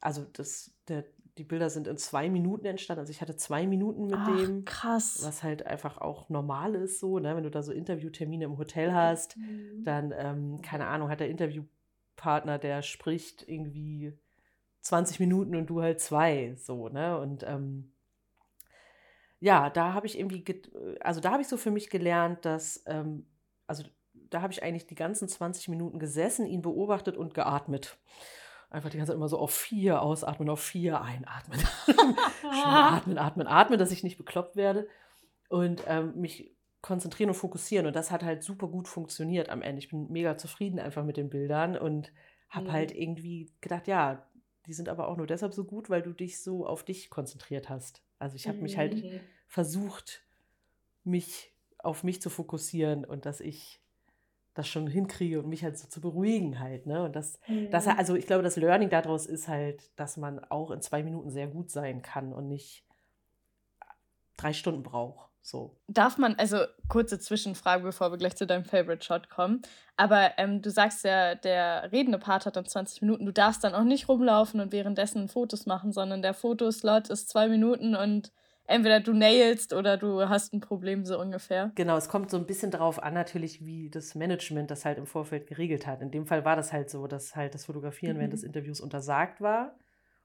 [0.00, 1.04] also das, der,
[1.38, 3.00] die Bilder sind in zwei Minuten entstanden.
[3.00, 4.64] Also ich hatte zwei Minuten mit Ach, dem.
[4.64, 5.20] Krass.
[5.22, 7.34] Was halt einfach auch normal ist so, ne?
[7.34, 9.84] Wenn du da so Interviewtermine im Hotel hast, mhm.
[9.84, 14.12] dann, ähm, keine Ahnung, hat der Interviewpartner, der spricht irgendwie
[14.82, 17.18] 20 Minuten und du halt zwei, so, ne?
[17.18, 17.92] Und ähm,
[19.40, 20.44] ja, da habe ich irgendwie,
[21.00, 23.26] also da habe ich so für mich gelernt, dass, ähm,
[23.66, 27.98] also da habe ich eigentlich die ganzen 20 Minuten gesessen, ihn beobachtet und geatmet.
[28.68, 31.58] Einfach die ganze Zeit immer so auf vier ausatmen, auf vier einatmen.
[32.52, 34.86] atmen, atmen, atmen, dass ich nicht bekloppt werde.
[35.48, 37.86] Und ähm, mich konzentrieren und fokussieren.
[37.86, 39.80] Und das hat halt super gut funktioniert am Ende.
[39.80, 42.12] Ich bin mega zufrieden einfach mit den Bildern und
[42.48, 42.72] habe mhm.
[42.72, 44.26] halt irgendwie gedacht, ja,
[44.66, 47.68] die sind aber auch nur deshalb so gut, weil du dich so auf dich konzentriert
[47.68, 48.02] hast.
[48.20, 48.62] Also ich habe mhm.
[48.62, 49.20] mich halt mhm.
[49.48, 50.22] versucht,
[51.02, 53.80] mich auf mich zu fokussieren und dass ich
[54.54, 56.86] das schon hinkriege und mich halt so zu beruhigen halt.
[56.86, 57.02] Ne?
[57.02, 57.70] Und das, mhm.
[57.70, 61.30] das, also ich glaube, das Learning daraus ist halt, dass man auch in zwei Minuten
[61.30, 62.84] sehr gut sein kann und nicht
[64.36, 65.29] drei Stunden braucht.
[65.42, 65.76] So.
[65.88, 69.62] Darf man, also kurze Zwischenfrage, bevor wir gleich zu deinem Favorite Shot kommen.
[69.96, 73.26] Aber ähm, du sagst ja, der redende Part hat dann 20 Minuten.
[73.26, 77.48] Du darfst dann auch nicht rumlaufen und währenddessen Fotos machen, sondern der Fotoslot ist zwei
[77.48, 78.32] Minuten und
[78.70, 81.72] entweder du nailst oder du hast ein Problem so ungefähr.
[81.74, 85.06] Genau, es kommt so ein bisschen darauf an, natürlich, wie das Management das halt im
[85.06, 86.00] Vorfeld geregelt hat.
[86.00, 88.20] In dem Fall war das halt so, dass halt das Fotografieren mhm.
[88.20, 89.76] während des Interviews untersagt war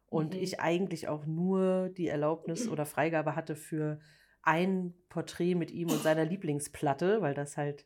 [0.07, 0.41] und mhm.
[0.41, 3.99] ich eigentlich auch nur die Erlaubnis oder Freigabe hatte für
[4.45, 7.85] ein Porträt mit ihm und seiner Lieblingsplatte, weil das halt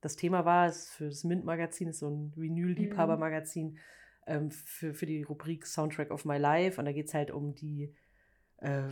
[0.00, 0.66] das Thema war.
[0.66, 3.78] Es für das Mint-Magazin ist so ein Vinyl-Liebhaber-Magazin
[4.26, 6.80] ähm, für, für die Rubrik Soundtrack of My Life.
[6.80, 7.94] Und da geht es halt um die
[8.58, 8.82] äh,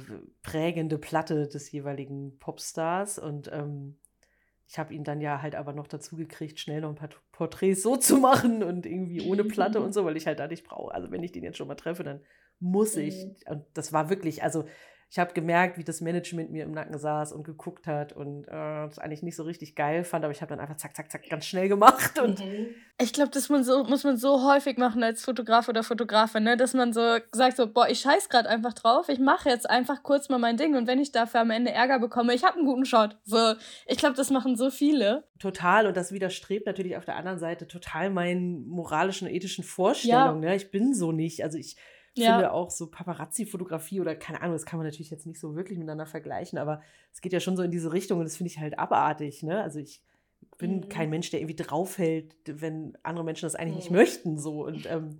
[0.43, 3.19] prägende Platte des jeweiligen Popstars.
[3.19, 3.99] Und ähm,
[4.69, 7.83] ich habe ihn dann ja halt aber noch dazu gekriegt, schnell noch ein paar Porträts
[7.83, 10.95] so zu machen und irgendwie ohne Platte und so, weil ich halt da nicht brauche.
[10.95, 12.21] Also wenn ich den jetzt schon mal treffe, dann
[12.61, 13.25] muss ich.
[13.25, 13.53] Mhm.
[13.53, 14.67] Und das war wirklich, also
[15.11, 18.51] ich habe gemerkt, wie das Management mir im Nacken saß und geguckt hat und äh,
[18.51, 21.27] das eigentlich nicht so richtig geil fand, aber ich habe dann einfach zack, zack, zack
[21.31, 22.19] ganz schnell gemacht.
[22.19, 22.67] Und mhm.
[23.01, 26.59] ich glaube, das man so, muss man so häufig machen als Fotograf oder Fotografin, ne?
[26.59, 30.03] dass man so sagt, so, boah, ich scheiß gerade einfach drauf, ich mache jetzt einfach
[30.03, 32.67] kurz mal mein Ding und wenn ich dafür am Ende Ärger bekomme, ich habe einen
[32.67, 33.17] guten Shot.
[33.25, 33.55] So,
[33.87, 35.25] ich glaube, das machen so viele.
[35.39, 40.43] Total und das widerstrebt natürlich auf der anderen Seite total meinen moralischen, ethischen Vorstellungen.
[40.43, 40.51] Ja.
[40.51, 40.57] Ne?
[40.57, 41.43] Ich bin so nicht.
[41.45, 41.77] Also ich ich
[42.19, 42.35] ja.
[42.35, 45.79] finde auch so Paparazzi-Fotografie oder keine Ahnung, das kann man natürlich jetzt nicht so wirklich
[45.79, 46.81] miteinander vergleichen, aber
[47.13, 49.43] es geht ja schon so in diese Richtung und das finde ich halt abartig.
[49.43, 49.63] Ne?
[49.63, 50.03] Also ich
[50.59, 50.89] bin mhm.
[50.89, 53.79] kein Mensch, der irgendwie draufhält, wenn andere Menschen das eigentlich mhm.
[53.79, 54.39] nicht möchten.
[54.39, 54.65] So.
[54.65, 55.19] Und ähm,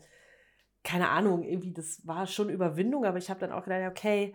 [0.85, 4.35] keine Ahnung, irgendwie, das war schon Überwindung, aber ich habe dann auch gedacht, okay,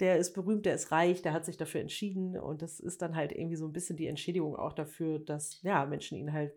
[0.00, 3.14] der ist berühmt, der ist reich, der hat sich dafür entschieden und das ist dann
[3.14, 6.52] halt irgendwie so ein bisschen die Entschädigung auch dafür, dass ja, Menschen ihn halt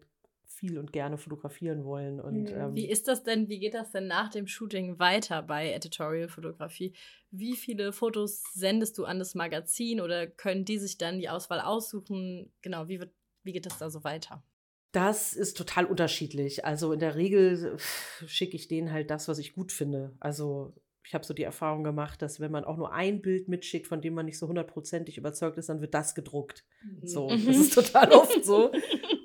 [0.55, 2.19] viel und gerne fotografieren wollen.
[2.19, 2.57] Und, mhm.
[2.57, 6.93] ähm, wie ist das denn, wie geht das denn nach dem Shooting weiter bei Editorial-Fotografie?
[7.31, 11.59] Wie viele Fotos sendest du an das Magazin oder können die sich dann die Auswahl
[11.59, 12.51] aussuchen?
[12.61, 13.13] Genau, wie, wird,
[13.43, 14.43] wie geht das da so weiter?
[14.91, 16.63] Das ist total unterschiedlich.
[16.63, 17.77] Also in der Regel
[18.25, 20.15] schicke ich denen halt das, was ich gut finde.
[20.21, 20.73] Also
[21.05, 24.01] ich habe so die Erfahrung gemacht, dass wenn man auch nur ein Bild mitschickt, von
[24.01, 26.65] dem man nicht so hundertprozentig überzeugt ist, dann wird das gedruckt.
[26.83, 27.07] Mhm.
[27.07, 28.71] So, das ist total oft so.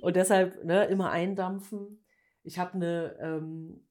[0.02, 2.04] Und deshalb ne, immer eindampfen.
[2.42, 3.86] Ich habe eine ähm,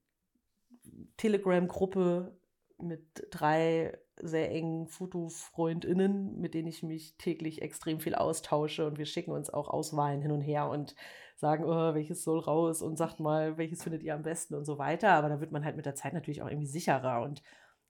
[1.16, 2.36] Telegram-Gruppe
[2.78, 9.06] mit drei sehr engen Fotofreundinnen, mit denen ich mich täglich extrem viel austausche und wir
[9.06, 10.94] schicken uns auch Auswahlen hin und her und
[11.36, 14.78] sagen, oh, welches soll raus und sagt mal, welches findet ihr am besten und so
[14.78, 15.10] weiter.
[15.10, 17.22] Aber da wird man halt mit der Zeit natürlich auch irgendwie sicherer.
[17.22, 17.42] Und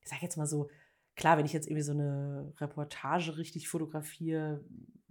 [0.03, 0.69] ich sage jetzt mal so,
[1.17, 4.65] klar, wenn ich jetzt irgendwie so eine Reportage richtig fotografiere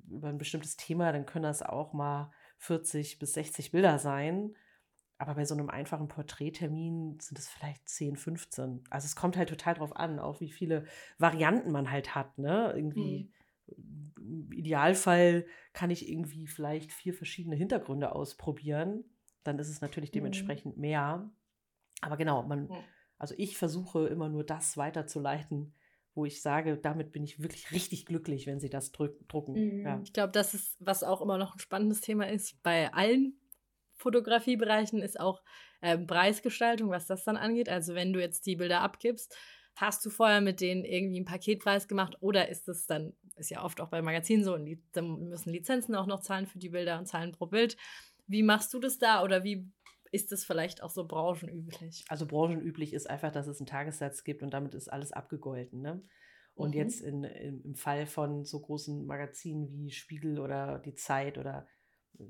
[0.09, 4.55] über ein bestimmtes Thema, dann können das auch mal 40 bis 60 Bilder sein.
[5.17, 8.83] Aber bei so einem einfachen Porträttermin sind es vielleicht 10, 15.
[8.89, 10.85] Also es kommt halt total drauf an, auch wie viele
[11.17, 12.37] Varianten man halt hat.
[12.37, 12.71] Ne?
[12.73, 13.29] Irgendwie
[13.75, 14.13] mhm.
[14.17, 19.03] im Idealfall kann ich irgendwie vielleicht vier verschiedene Hintergründe ausprobieren.
[19.43, 20.19] Dann ist es natürlich mhm.
[20.19, 20.81] dementsprechend mhm.
[20.81, 21.29] mehr.
[22.01, 22.69] Aber genau, man,
[23.19, 25.75] also ich versuche immer nur das weiterzuleiten,
[26.15, 29.53] wo ich sage, damit bin ich wirklich richtig glücklich, wenn sie das drucken.
[29.53, 29.85] Mhm.
[29.85, 30.01] Ja.
[30.03, 33.39] Ich glaube, das ist, was auch immer noch ein spannendes Thema ist, bei allen
[33.95, 35.43] Fotografiebereichen ist auch
[35.81, 37.69] äh, Preisgestaltung, was das dann angeht.
[37.69, 39.35] Also wenn du jetzt die Bilder abgibst,
[39.75, 43.63] hast du vorher mit denen irgendwie einen Paketpreis gemacht oder ist es dann, ist ja
[43.63, 44.57] oft auch bei Magazinen so,
[44.93, 47.77] dann müssen Lizenzen auch noch zahlen für die Bilder und zahlen pro Bild.
[48.27, 49.69] Wie machst du das da oder wie
[50.11, 52.05] ist das vielleicht auch so branchenüblich?
[52.09, 55.81] Also branchenüblich ist einfach, dass es einen Tagessatz gibt und damit ist alles abgegolten.
[55.81, 56.01] Ne?
[56.55, 56.77] Und mhm.
[56.77, 61.67] jetzt in, in, im Fall von so großen Magazinen wie Spiegel oder Die Zeit oder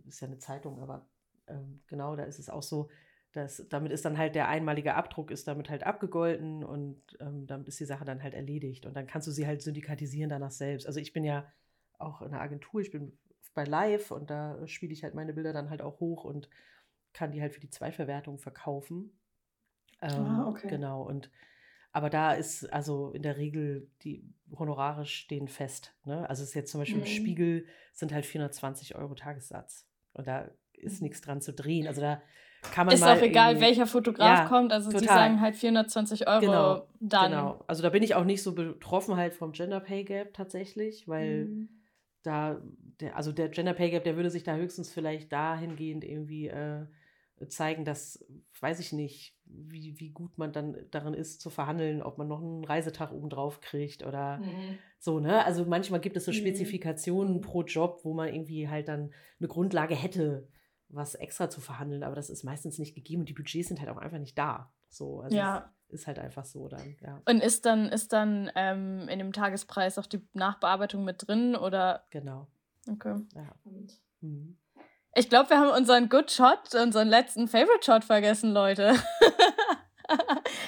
[0.08, 1.10] ist ja eine Zeitung, aber
[1.48, 2.90] ähm, genau, da ist es auch so,
[3.32, 7.68] dass damit ist dann halt der einmalige Abdruck ist damit halt abgegolten und ähm, damit
[7.68, 10.88] ist die Sache dann halt erledigt und dann kannst du sie halt syndikatisieren danach selbst.
[10.88, 11.52] Also ich bin ja
[11.98, 13.18] auch in der Agentur, ich bin
[13.54, 16.50] bei Live und da spiele ich halt meine Bilder dann halt auch hoch und
[17.14, 19.20] kann die halt für die Zweitverwertung verkaufen.
[20.02, 20.68] Ähm, ah, okay.
[20.70, 21.30] Genau, und
[21.92, 24.24] Aber da ist also in der Regel die
[24.58, 25.96] Honorare stehen fest.
[26.06, 26.30] Ne?
[26.30, 27.06] Also es ist jetzt zum Beispiel Mhm.
[27.06, 29.88] im Spiegel sind halt 420 Euro Tagessatz.
[30.14, 31.88] Und da ist nichts dran zu drehen.
[31.88, 32.22] Also da
[32.62, 34.72] kann man Ist mal auch egal, welcher Fotograf Ja, kommt.
[34.72, 35.16] Also die total.
[35.16, 37.32] sagen halt 420 Euro Genau, dann.
[37.32, 37.64] Genau.
[37.68, 41.46] Also da bin ich auch nicht so betroffen halt vom Gender Pay Gap tatsächlich, weil
[41.46, 41.70] Mhm.
[42.24, 42.62] da,
[43.00, 46.86] der, also der Gender Pay Gap, der würde sich da höchstens vielleicht dahingehend irgendwie äh,
[47.48, 48.24] zeigen, dass,
[48.60, 52.42] weiß ich nicht, wie, wie gut man dann darin ist zu verhandeln, ob man noch
[52.42, 54.78] einen Reisetag oben drauf kriegt oder Mhm.
[55.00, 55.46] so, ne?
[55.46, 56.36] Also manchmal gibt es so Mhm.
[56.36, 60.48] Spezifikationen pro Job, wo man irgendwie halt dann eine Grundlage hätte,
[60.90, 63.90] was extra zu verhandeln, aber das ist meistens nicht gegeben und die Budgets sind halt
[63.90, 64.74] auch einfach nicht da.
[64.90, 65.74] So, also Ja.
[65.90, 67.22] ist halt einfach so dann, ja.
[67.26, 72.06] Und ist dann, ist dann ähm, in dem Tagespreis auch die Nachbearbeitung mit drin oder?
[72.10, 72.48] Genau.
[72.90, 73.20] Okay.
[73.36, 73.56] Ja.
[74.22, 74.58] Mhm.
[75.16, 78.94] Ich glaube, wir haben unseren Good Shot, unseren letzten Favorite Shot vergessen, Leute.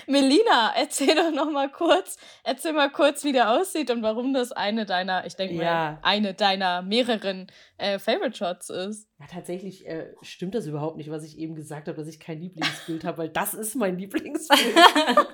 [0.08, 4.51] Melina, erzähl doch noch mal kurz, erzähl mal kurz, wie der aussieht und warum das
[4.51, 5.99] eine deiner, ich denke mal, Ja.
[6.04, 9.08] eine deiner mehreren äh, Favorite Shots ist.
[9.19, 12.39] Ja, tatsächlich äh, stimmt das überhaupt nicht, was ich eben gesagt habe, dass ich kein
[12.39, 14.75] Lieblingsbild habe, weil das ist mein Lieblingsbild.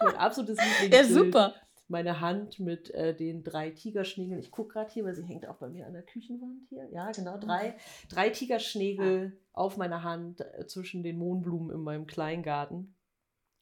[0.02, 0.94] mein absolutes Lieblingsbild.
[0.94, 1.54] Ja, super.
[1.88, 4.40] Meine Hand mit äh, den drei Tigerschnägeln.
[4.40, 6.88] Ich gucke gerade hier, weil sie hängt auch bei mir an der Küchenwand hier.
[6.92, 7.38] Ja, genau.
[7.38, 7.76] Drei,
[8.10, 12.96] drei Tigerschnägel auf meiner Hand äh, zwischen den Mohnblumen in meinem Kleingarten.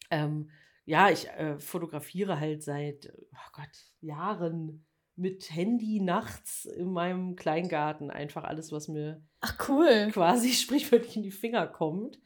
[0.10, 0.50] Ähm,
[0.86, 4.86] ja, ich äh, fotografiere halt seit, oh Gott, Jahren
[5.16, 8.12] mit Handy nachts in meinem Kleingarten.
[8.12, 10.10] Einfach alles, was mir Ach, cool.
[10.12, 12.20] quasi sprichwörtlich in die Finger kommt.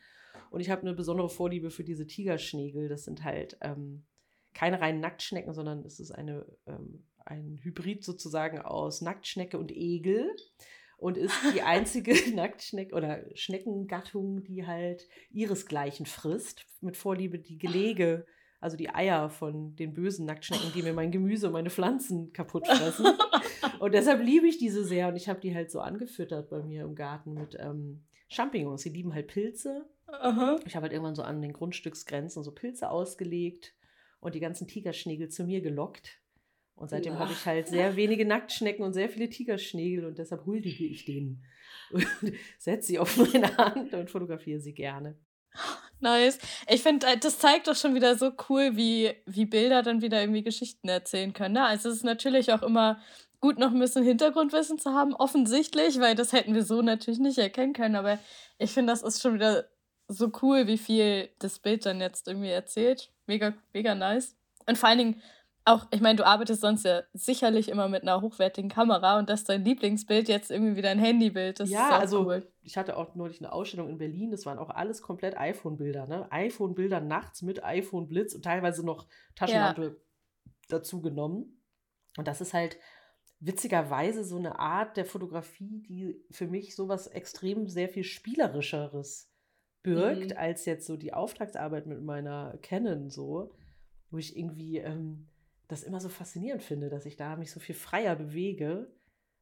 [0.50, 2.90] Und ich habe eine besondere Vorliebe für diese Tigerschnägel.
[2.90, 4.06] Das sind halt ähm,
[4.54, 10.36] keine reinen Nacktschnecken, sondern es ist eine, ähm, ein Hybrid sozusagen aus Nacktschnecke und Egel.
[10.98, 16.66] Und ist die einzige Nacktschnecke oder Schneckengattung, die halt ihresgleichen frisst.
[16.82, 18.26] Mit Vorliebe die Gelege,
[18.60, 22.68] also die Eier von den bösen Nacktschnecken, die mir mein Gemüse und meine Pflanzen kaputt
[22.68, 23.06] fressen.
[23.80, 26.84] Und deshalb liebe ich diese sehr und ich habe die halt so angefüttert bei mir
[26.84, 28.82] im Garten mit ähm, Champignons.
[28.82, 29.90] Sie lieben halt Pilze.
[30.08, 30.60] Aha.
[30.66, 33.74] Ich habe halt irgendwann so an den Grundstücksgrenzen so Pilze ausgelegt
[34.20, 36.20] und die ganzen Tigerschnägel zu mir gelockt.
[36.76, 40.86] Und seitdem habe ich halt sehr wenige Nacktschnecken und sehr viele Tigerschnägel und deshalb huldige
[40.86, 41.44] ich denen.
[41.92, 42.06] Und
[42.60, 45.18] setze sie auf meine Hand und fotografiere sie gerne.
[46.00, 46.38] Nice.
[46.68, 50.22] Ich finde, äh, das zeigt doch schon wieder so cool, wie, wie Bilder dann wieder
[50.22, 51.56] irgendwie Geschichten erzählen können.
[51.56, 51.66] Ne?
[51.66, 53.02] Also es ist natürlich auch immer
[53.40, 57.38] gut, noch ein bisschen Hintergrundwissen zu haben, offensichtlich, weil das hätten wir so natürlich nicht
[57.38, 57.96] erkennen können.
[57.96, 58.20] Aber
[58.58, 59.66] ich finde, das ist schon wieder
[60.10, 63.12] so cool, wie viel das Bild dann jetzt irgendwie erzählt.
[63.28, 64.36] Mega, mega nice.
[64.68, 65.22] Und vor allen Dingen
[65.66, 69.44] auch, ich meine, du arbeitest sonst ja sicherlich immer mit einer hochwertigen Kamera und dass
[69.44, 71.70] dein Lieblingsbild jetzt irgendwie wieder ein Handybild ist.
[71.70, 72.52] ja, ist also cool.
[72.64, 76.28] ich hatte auch neulich eine Ausstellung in Berlin, das waren auch alles komplett iPhone-Bilder, ne?
[76.32, 80.02] iPhone-Bilder nachts mit iPhone-Blitz und teilweise noch Taschenlampe
[80.70, 81.62] dazu genommen.
[82.18, 82.78] Und das ist halt
[83.40, 89.29] witzigerweise so eine Art der Fotografie, die für mich sowas extrem sehr viel spielerischeres
[89.94, 90.38] birgt, Mhm.
[90.38, 93.52] als jetzt so die Auftragsarbeit mit meiner Canon so,
[94.12, 95.28] wo ich irgendwie ähm,
[95.68, 98.92] das immer so faszinierend finde, dass ich da mich so viel freier bewege,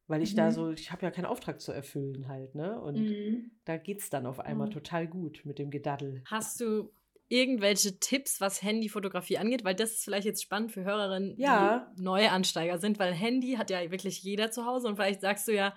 [0.06, 0.50] weil ich da Mhm.
[0.52, 2.80] so, ich habe ja keinen Auftrag zu erfüllen halt, ne?
[2.80, 3.50] Und Mhm.
[3.64, 4.72] da geht es dann auf einmal Mhm.
[4.72, 6.22] total gut mit dem Gedaddel.
[6.26, 6.90] Hast du
[7.30, 9.64] irgendwelche Tipps, was Handyfotografie angeht?
[9.64, 11.92] Weil das ist vielleicht jetzt spannend für Hörerinnen, Ja.
[11.96, 15.46] die neue Ansteiger sind, weil Handy hat ja wirklich jeder zu Hause und vielleicht sagst
[15.48, 15.74] du ja,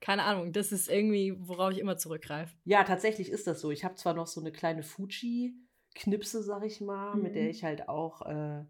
[0.00, 2.54] keine Ahnung, das ist irgendwie, worauf ich immer zurückgreife.
[2.64, 3.70] Ja, tatsächlich ist das so.
[3.70, 7.50] Ich habe zwar noch so eine kleine Fuji-Knipse, sag ich mal, mit der Mhm.
[7.50, 8.64] ich halt auch, äh,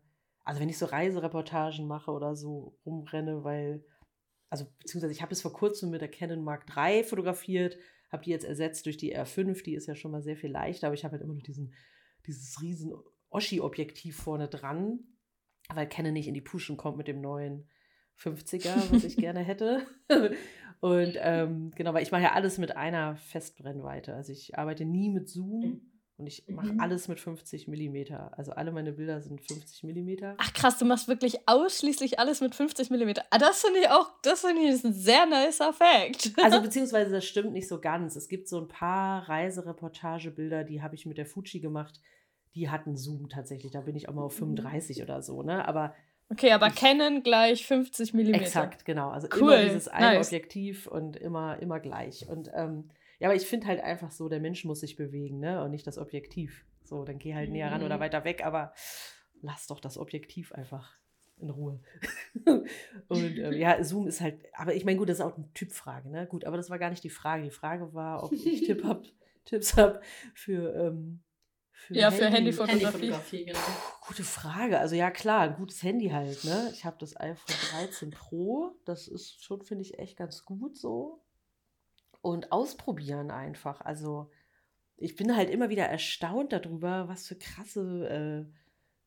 [0.44, 3.84] also wenn ich so Reisereportagen mache oder so rumrenne, weil,
[4.50, 7.76] also beziehungsweise ich habe es vor kurzem mit der Canon Mark III fotografiert,
[8.10, 10.86] habe die jetzt ersetzt durch die R5, die ist ja schon mal sehr viel leichter,
[10.86, 11.74] aber ich habe halt immer noch diesen,
[12.26, 12.94] dieses riesen
[13.30, 15.00] Oschi-Objektiv vorne dran,
[15.74, 17.68] weil Canon nicht in die Puschen kommt mit dem neuen
[18.18, 19.86] 50er, was ich gerne hätte.
[20.80, 24.14] Und ähm, genau, weil ich mache ja alles mit einer Festbrennweite.
[24.14, 25.80] Also ich arbeite nie mit Zoom
[26.16, 26.80] und ich mache Mhm.
[26.80, 28.36] alles mit 50 Millimeter.
[28.38, 30.34] Also alle meine Bilder sind 50 Millimeter.
[30.38, 33.12] Ach krass, du machst wirklich ausschließlich alles mit 50 mm.
[33.30, 36.32] Ah, das finde ich auch, das finde ich ist ein sehr nicer Fact.
[36.42, 38.14] Also beziehungsweise das stimmt nicht so ganz.
[38.16, 42.00] Es gibt so ein paar Reisereportagebilder, die habe ich mit der Fuji gemacht.
[42.54, 43.72] Die hatten Zoom tatsächlich.
[43.72, 45.66] Da bin ich auch mal auf 35 oder so, ne?
[45.68, 45.94] Aber
[46.30, 48.34] Okay, aber Canon gleich 50 mm.
[48.34, 49.10] Exakt, genau.
[49.10, 50.28] Also Cool, immer dieses eine nice.
[50.28, 52.28] Objektiv und immer, immer gleich.
[52.28, 55.64] Und ähm, ja, aber ich finde halt einfach so, der Mensch muss sich bewegen, ne?
[55.64, 56.64] Und nicht das Objektiv.
[56.84, 58.00] So, dann geh halt näher ran oder Mhm.
[58.00, 58.72] weiter weg, aber
[59.40, 60.96] lass doch das Objektiv einfach
[61.38, 61.80] in Ruhe.
[63.08, 66.10] und ähm, ja, Zoom ist halt, aber ich meine, gut, das ist auch eine Typfrage,
[66.10, 66.26] ne?
[66.26, 67.42] Gut, aber das war gar nicht die Frage.
[67.42, 69.04] Die Frage war, ob ich Tipp hab,
[69.44, 70.00] Tipps habe
[70.34, 71.20] für, ähm,
[71.86, 72.84] Für ja, für Handyfotografie.
[72.84, 73.58] Handyfotografie genau.
[74.06, 74.78] Gute Frage.
[74.78, 76.70] Also ja, klar, ein gutes Handy halt, ne?
[76.72, 78.74] Ich habe das iPhone 13 Pro.
[78.84, 81.22] Das ist schon, finde ich, echt ganz gut so.
[82.20, 83.80] Und ausprobieren einfach.
[83.80, 84.30] Also
[84.96, 88.52] ich bin halt immer wieder erstaunt darüber, was für krasse, äh,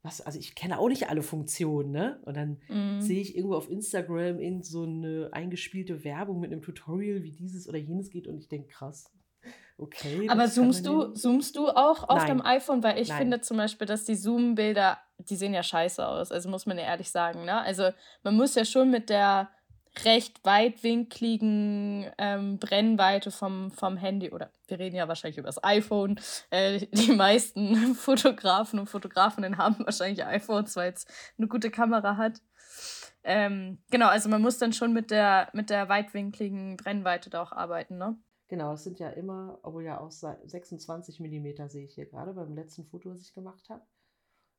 [0.01, 2.21] was, also ich kenne auch nicht alle Funktionen, ne?
[2.25, 3.01] Und dann mm.
[3.01, 7.67] sehe ich irgendwo auf Instagram irgend so eine eingespielte Werbung mit einem Tutorial, wie dieses
[7.67, 9.11] oder jenes geht und ich denke, krass,
[9.81, 10.29] Okay.
[10.29, 12.27] Aber zoomst du, zoomst du auch auf Nein.
[12.27, 12.83] dem iPhone?
[12.83, 13.17] Weil ich Nein.
[13.17, 16.31] finde zum Beispiel, dass die Zoom-Bilder, die sehen ja scheiße aus.
[16.31, 17.45] Also muss man ja ehrlich sagen.
[17.45, 17.59] Ne?
[17.59, 17.89] Also
[18.21, 19.49] man muss ja schon mit der
[20.05, 26.19] recht weitwinkligen ähm, Brennweite vom, vom Handy, oder wir reden ja wahrscheinlich über das iPhone,
[26.51, 31.05] äh, die meisten Fotografen und Fotografinnen haben wahrscheinlich iPhones, weil es
[31.39, 32.39] eine gute Kamera hat.
[33.23, 37.51] Ähm, genau, also man muss dann schon mit der, mit der weitwinkligen Brennweite da auch
[37.51, 38.15] arbeiten, ne?
[38.51, 42.53] Genau, es sind ja immer, obwohl ja auch 26 mm sehe ich hier gerade beim
[42.53, 43.81] letzten Foto, was ich gemacht habe.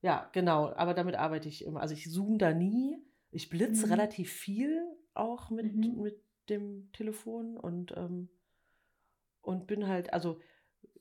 [0.00, 1.82] Ja, genau, aber damit arbeite ich immer.
[1.82, 3.04] Also ich zoome da nie.
[3.32, 3.92] Ich blitze mhm.
[3.92, 6.00] relativ viel auch mit, mhm.
[6.00, 8.30] mit dem Telefon und, ähm,
[9.42, 10.40] und bin halt, also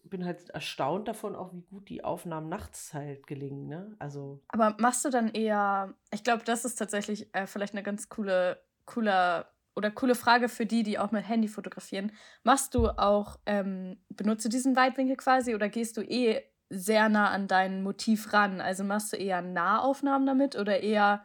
[0.03, 3.95] bin halt erstaunt davon auch, wie gut die Aufnahmen nachts halt gelingen, ne?
[3.99, 4.43] Also.
[4.49, 8.61] Aber machst du dann eher, ich glaube, das ist tatsächlich äh, vielleicht eine ganz coole,
[8.85, 12.11] cooler oder coole Frage für die, die auch mit Handy fotografieren.
[12.43, 17.29] Machst du auch, ähm, benutzt du diesen Weitwinkel quasi oder gehst du eh sehr nah
[17.29, 18.61] an dein Motiv ran?
[18.61, 21.23] Also machst du eher Nahaufnahmen damit oder eher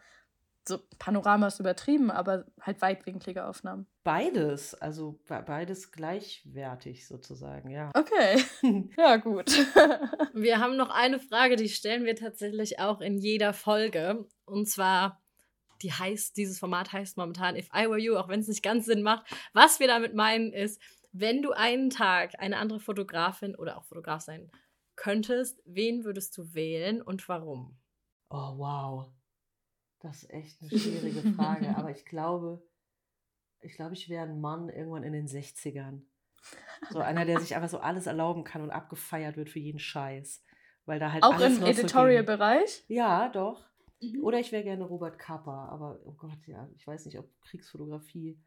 [0.69, 3.87] so Panorama ist übertrieben, aber halt weitwinklige Aufnahmen?
[4.03, 7.91] Beides, also beides gleichwertig sozusagen, ja.
[7.95, 8.43] Okay,
[8.97, 9.51] ja gut.
[10.35, 14.27] wir haben noch eine Frage, die stellen wir tatsächlich auch in jeder Folge.
[14.45, 15.23] Und zwar,
[15.83, 18.87] die heißt, dieses Format heißt momentan If I Were You, auch wenn es nicht ganz
[18.87, 19.27] Sinn macht.
[19.53, 20.81] Was wir damit meinen ist,
[21.13, 24.51] wenn du einen Tag eine andere Fotografin oder auch Fotograf sein
[24.97, 27.79] könntest, wen würdest du wählen und warum?
[28.31, 29.09] Oh, wow.
[30.01, 31.69] Das ist echt eine schwierige Frage.
[31.77, 32.63] Aber ich glaube,
[33.61, 36.03] ich glaube, ich wäre ein Mann irgendwann in den 60ern.
[36.91, 40.43] So einer, der sich einfach so alles erlauben kann und abgefeiert wird für jeden Scheiß.
[40.85, 42.85] Weil da halt Auch im Editorial-Bereich?
[42.87, 43.65] So ja, doch.
[44.01, 44.23] Mhm.
[44.23, 48.39] Oder ich wäre gerne Robert Kappa, aber oh Gott, ja, ich weiß nicht, ob Kriegsfotografie.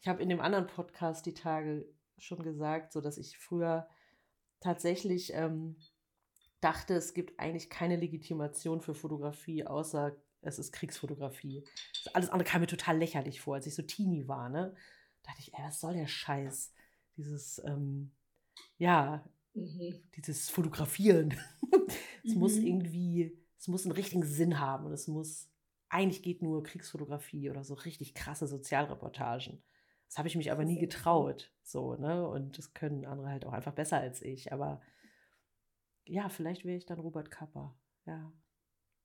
[0.00, 1.86] Ich habe in dem anderen Podcast die Tage
[2.18, 3.88] schon gesagt, so dass ich früher
[4.60, 5.76] tatsächlich ähm,
[6.60, 11.64] dachte, es gibt eigentlich keine Legitimation für Fotografie, außer es ist Kriegsfotografie.
[12.14, 14.74] Alles andere kam mir total lächerlich vor, als ich so teeny war, ne?
[15.22, 16.72] Da dachte ich, ey, was soll der Scheiß?
[17.16, 18.12] Dieses, ähm,
[18.78, 20.02] ja, mhm.
[20.16, 21.36] dieses Fotografieren.
[22.24, 22.40] es mhm.
[22.40, 25.50] muss irgendwie es muss einen richtigen Sinn haben und es muss,
[25.90, 29.62] eigentlich geht nur Kriegsfotografie oder so richtig krasse Sozialreportagen.
[30.08, 32.26] Das habe ich mich aber nie getraut, so, ne?
[32.26, 34.52] Und das können andere halt auch einfach besser als ich.
[34.52, 34.80] Aber
[36.06, 37.78] ja, vielleicht wäre ich dann Robert Kapper.
[38.06, 38.32] Ja.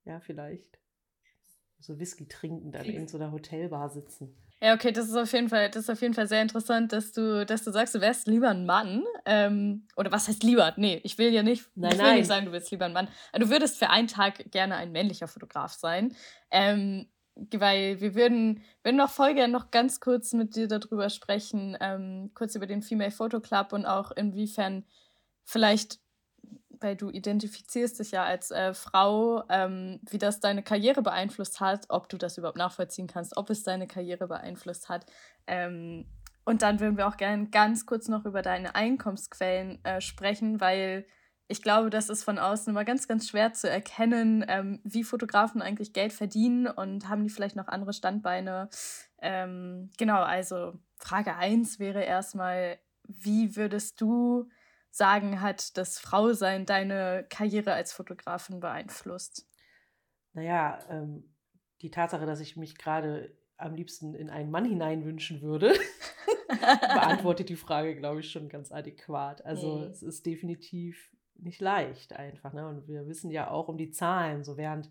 [0.06, 0.80] Ja, vielleicht.
[1.86, 4.36] So Whisky trinken, dann in irgendeiner Hotelbar sitzen.
[4.62, 7.12] Ja, okay, das ist auf jeden Fall, das ist auf jeden Fall sehr interessant, dass
[7.12, 9.04] du, dass du sagst, du wärst lieber ein Mann.
[9.26, 10.74] Ähm, oder was heißt lieber?
[10.78, 12.18] Nee, ich will ja nicht, nein, ich will nein.
[12.18, 13.08] nicht sagen, du willst lieber ein Mann.
[13.34, 16.16] Du würdest für einen Tag gerne ein männlicher Fotograf sein.
[16.52, 21.78] Ähm, weil wir würden, würden noch voll gerne noch ganz kurz mit dir darüber sprechen,
[21.82, 24.86] ähm, kurz über den Female Photo Club und auch inwiefern
[25.44, 26.00] vielleicht
[26.86, 31.88] weil du identifizierst dich ja als äh, Frau, ähm, wie das deine Karriere beeinflusst hat,
[31.90, 35.08] ob du das überhaupt nachvollziehen kannst, ob es deine Karriere beeinflusst hat.
[35.48, 36.06] Ähm,
[36.46, 41.08] und dann würden wir auch gerne ganz kurz noch über deine Einkommensquellen äh, sprechen, weil
[41.48, 45.64] ich glaube, das ist von außen immer ganz, ganz schwer zu erkennen, ähm, wie Fotografen
[45.64, 48.70] eigentlich Geld verdienen und haben die vielleicht noch andere Standbeine.
[49.20, 54.50] Ähm, genau, also Frage 1 wäre erstmal, wie würdest du
[54.96, 59.46] sagen, hat das Frausein deine Karriere als Fotografin beeinflusst?
[60.34, 61.34] Naja, ähm,
[61.82, 65.74] die Tatsache, dass ich mich gerade am liebsten in einen Mann hineinwünschen würde,
[66.50, 69.44] beantwortet die Frage, glaube ich, schon ganz adäquat.
[69.46, 69.84] Also mhm.
[69.84, 72.54] es ist definitiv nicht leicht einfach.
[72.54, 72.66] Ne?
[72.66, 74.90] Und wir wissen ja auch um die Zahlen, so während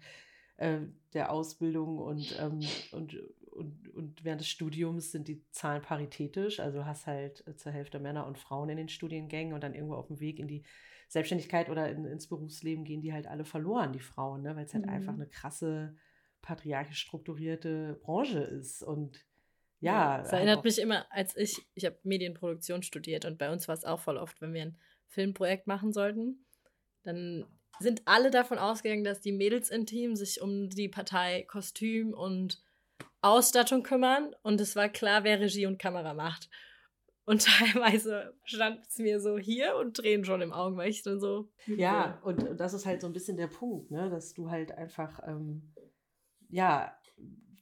[0.58, 0.80] äh,
[1.14, 2.60] der Ausbildung und, ähm,
[2.92, 3.16] und
[3.54, 6.60] und, und während des Studiums sind die Zahlen paritätisch.
[6.60, 9.74] Also du hast halt äh, zur Hälfte Männer und Frauen in den Studiengängen und dann
[9.74, 10.64] irgendwo auf dem Weg in die
[11.08, 14.56] Selbstständigkeit oder in, ins Berufsleben gehen die halt alle verloren, die Frauen, ne?
[14.56, 14.92] weil es halt mhm.
[14.92, 15.96] einfach eine krasse,
[16.42, 18.82] patriarchisch strukturierte Branche ist.
[18.82, 19.24] Und
[19.80, 20.18] ja.
[20.18, 23.74] Das halt erinnert mich immer, als ich, ich habe Medienproduktion studiert und bei uns war
[23.74, 26.44] es auch voll oft, wenn wir ein Filmprojekt machen sollten,
[27.04, 27.46] dann
[27.78, 32.63] sind alle davon ausgegangen, dass die Mädels im Team sich um die Partei Kostüm und
[33.20, 36.50] Ausstattung kümmern und es war klar, wer Regie und Kamera macht.
[37.24, 41.20] Und teilweise stand es mir so hier und Tränen schon im Augen, weil ich dann
[41.20, 41.48] so.
[41.66, 44.10] Ja, und das ist halt so ein bisschen der Punkt, ne?
[44.10, 45.72] dass du halt einfach, ähm,
[46.50, 46.96] ja,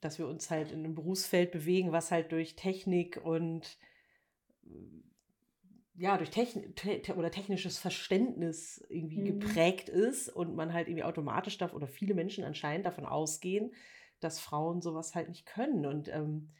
[0.01, 3.78] dass wir uns halt in einem Berufsfeld bewegen, was halt durch Technik und
[5.95, 9.39] ja, durch Techn te oder technisches Verständnis irgendwie mhm.
[9.39, 13.72] geprägt ist und man halt irgendwie automatisch darf oder viele Menschen anscheinend davon ausgehen,
[14.25, 15.87] dass Frauen sowas halt nicht können.
[15.87, 16.51] Und ähm,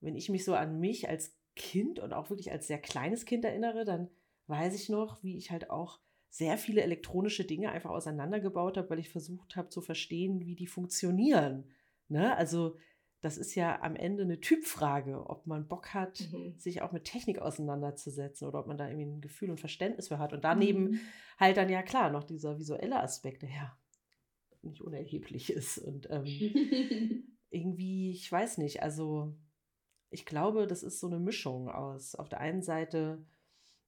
[0.00, 3.44] wenn ich mich so an mich als Kind und auch wirklich als sehr kleines Kind
[3.44, 4.08] erinnere, dann
[4.46, 8.98] weiß ich noch, wie ich halt auch sehr viele elektronische Dinge einfach auseinandergebaut habe, weil
[9.00, 11.70] ich versucht habe zu verstehen, wie die funktionieren.
[12.08, 12.36] Ne?
[12.36, 12.76] Also
[13.20, 16.54] das ist ja am Ende eine Typfrage, ob man Bock hat, mhm.
[16.58, 20.18] sich auch mit Technik auseinanderzusetzen oder ob man da irgendwie ein Gefühl und Verständnis für
[20.18, 20.32] hat.
[20.32, 21.00] Und daneben mhm.
[21.38, 23.76] halt dann ja klar noch dieser visuelle Aspekt, ja
[24.62, 25.78] nicht unerheblich ist.
[25.78, 26.24] Und ähm,
[27.50, 29.34] irgendwie, ich weiß nicht, also
[30.10, 32.14] ich glaube, das ist so eine Mischung aus.
[32.14, 33.24] Auf der einen Seite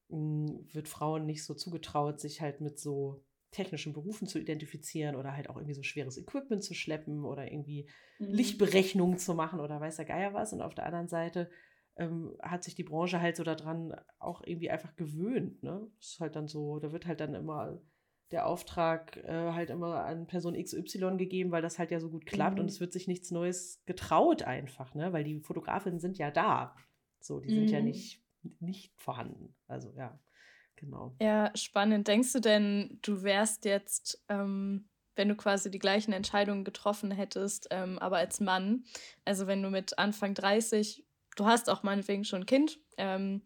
[0.09, 5.15] mh, hm, wird Frauen nicht so zugetraut, sich halt mit so technischen Berufen zu identifizieren
[5.15, 7.87] oder halt auch irgendwie so schweres Equipment zu schleppen oder irgendwie
[8.19, 8.33] mhm.
[8.33, 10.53] Lichtberechnungen zu machen oder weiß der Geier was.
[10.53, 11.51] Und auf der anderen Seite
[11.97, 15.63] ähm, hat sich die Branche halt so daran auch irgendwie einfach gewöhnt.
[15.63, 15.87] Ne?
[15.99, 17.81] Das ist halt dann so, da wird halt dann immer
[18.33, 22.27] der Auftrag äh, halt immer an Person XY gegeben, weil das halt ja so gut
[22.27, 22.63] klappt mhm.
[22.63, 25.13] und es wird sich nichts Neues getraut einfach, ne?
[25.13, 26.75] Weil die Fotografinnen sind ja da.
[27.21, 27.55] So, die mhm.
[27.55, 27.85] sind ja mhm.
[27.85, 28.23] nicht,
[28.61, 29.55] nicht vorhanden.
[29.69, 30.19] Also ja.
[30.77, 31.15] Genau.
[31.21, 32.09] Ja, spannend.
[32.09, 37.69] Denkst du denn, du wärst jetzt, ähm, wenn du quasi die gleichen Entscheidungen getroffen hättest,
[37.71, 38.85] ähm, aber als Mann,
[39.25, 41.05] also wenn du mit Anfang 30,
[41.37, 43.43] du hast auch meinetwegen schon ein Kind, ähm,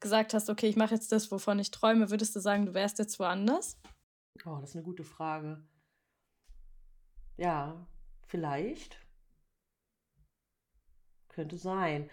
[0.00, 2.98] gesagt hast, okay, ich mache jetzt das, wovon ich träume, würdest du sagen, du wärst
[2.98, 3.80] jetzt woanders?
[4.44, 5.62] Oh, das ist eine gute Frage.
[7.36, 7.86] Ja,
[8.26, 8.98] vielleicht.
[11.28, 12.10] Könnte sein.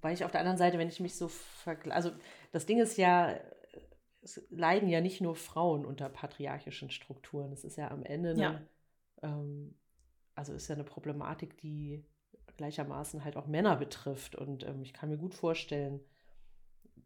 [0.00, 2.12] Weil ich auf der anderen Seite, wenn ich mich so vergleiche, also
[2.52, 3.38] das Ding ist ja,
[4.20, 7.52] es leiden ja nicht nur Frauen unter patriarchischen Strukturen.
[7.52, 8.60] Es ist ja am Ende, eine, ja.
[9.22, 9.74] Ähm,
[10.34, 12.04] also ist ja eine Problematik, die
[12.56, 14.36] gleichermaßen halt auch Männer betrifft.
[14.36, 16.00] Und ähm, ich kann mir gut vorstellen,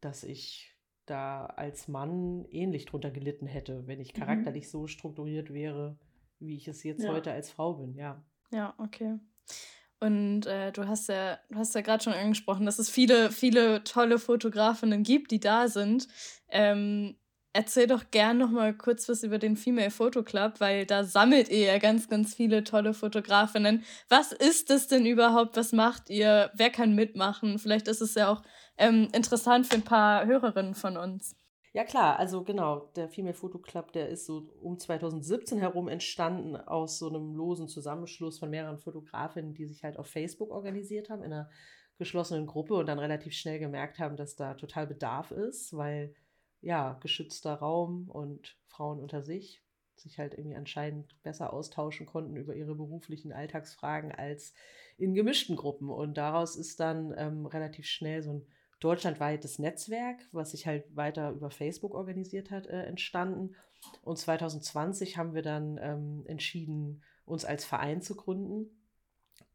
[0.00, 0.75] dass ich
[1.06, 4.18] da als Mann ähnlich drunter gelitten hätte, wenn ich mhm.
[4.18, 4.70] charakterlich mhm.
[4.70, 5.98] so strukturiert wäre,
[6.38, 7.12] wie ich es jetzt ja.
[7.12, 8.22] heute als Frau bin, ja.
[8.52, 9.18] Ja, okay.
[9.98, 13.82] Und äh, du hast ja, du hast ja gerade schon angesprochen, dass es viele, viele
[13.84, 16.06] tolle Fotografinnen gibt, die da sind.
[16.48, 17.16] Ähm,
[17.54, 21.48] erzähl doch gern noch mal kurz was über den Female Photo Club, weil da sammelt
[21.48, 23.84] ihr ja ganz, ganz viele tolle Fotografinnen.
[24.10, 25.56] Was ist das denn überhaupt?
[25.56, 26.50] Was macht ihr?
[26.54, 27.58] Wer kann mitmachen?
[27.58, 28.42] Vielleicht ist es ja auch
[28.78, 31.36] ähm, interessant für ein paar Hörerinnen von uns.
[31.72, 36.56] Ja klar, also genau, der Female Photo Club, der ist so um 2017 herum entstanden
[36.56, 41.22] aus so einem losen Zusammenschluss von mehreren Fotografinnen, die sich halt auf Facebook organisiert haben
[41.22, 41.50] in einer
[41.98, 46.14] geschlossenen Gruppe und dann relativ schnell gemerkt haben, dass da total Bedarf ist, weil
[46.62, 49.62] ja, geschützter Raum und Frauen unter sich
[50.00, 54.52] sich halt irgendwie anscheinend besser austauschen konnten über ihre beruflichen Alltagsfragen als
[54.98, 55.90] in gemischten Gruppen.
[55.90, 58.46] Und daraus ist dann ähm, relativ schnell so ein
[58.86, 63.56] deutschlandweites Netzwerk, was sich halt weiter über Facebook organisiert hat, äh, entstanden.
[64.02, 68.70] Und 2020 haben wir dann ähm, entschieden, uns als Verein zu gründen.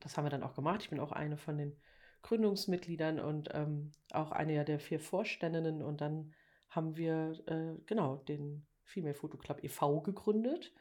[0.02, 0.82] Das haben wir dann auch gemacht.
[0.84, 1.78] Ich bin auch eine von den
[2.24, 5.82] Gründungsmitgliedern und ähm, auch eine der vier Vorständinnen.
[5.82, 6.34] Und dann
[6.68, 10.02] haben wir äh, genau den Female Photo Club e.V.
[10.02, 10.74] gegründet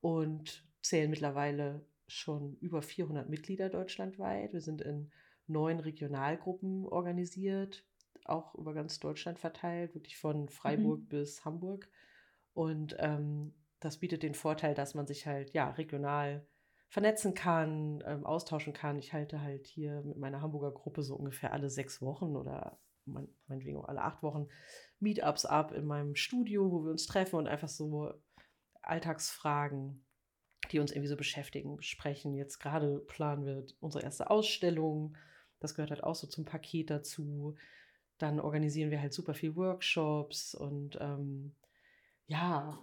[0.00, 4.54] und zählen mittlerweile schon über 400 Mitglieder deutschlandweit.
[4.54, 5.12] Wir sind in
[5.46, 7.84] neun Regionalgruppen organisiert,
[8.24, 11.08] auch über ganz Deutschland verteilt, wirklich von Freiburg mhm.
[11.08, 11.88] bis Hamburg.
[12.52, 16.46] Und ähm, das bietet den Vorteil, dass man sich halt ja regional
[16.88, 18.98] vernetzen kann, ähm, austauschen kann.
[18.98, 23.28] Ich halte halt hier mit meiner Hamburger Gruppe so ungefähr alle sechs Wochen oder mein,
[23.46, 24.48] meinetwegen auch alle acht Wochen
[25.00, 28.14] Meetups ab in meinem Studio, wo wir uns treffen und einfach so
[28.80, 30.04] Alltagsfragen,
[30.70, 32.34] die uns irgendwie so beschäftigen, besprechen.
[32.34, 35.16] Jetzt gerade planen wir unsere erste Ausstellung
[35.64, 37.56] das gehört halt auch so zum Paket dazu.
[38.18, 41.54] Dann organisieren wir halt super viel Workshops und ähm,
[42.26, 42.78] ja,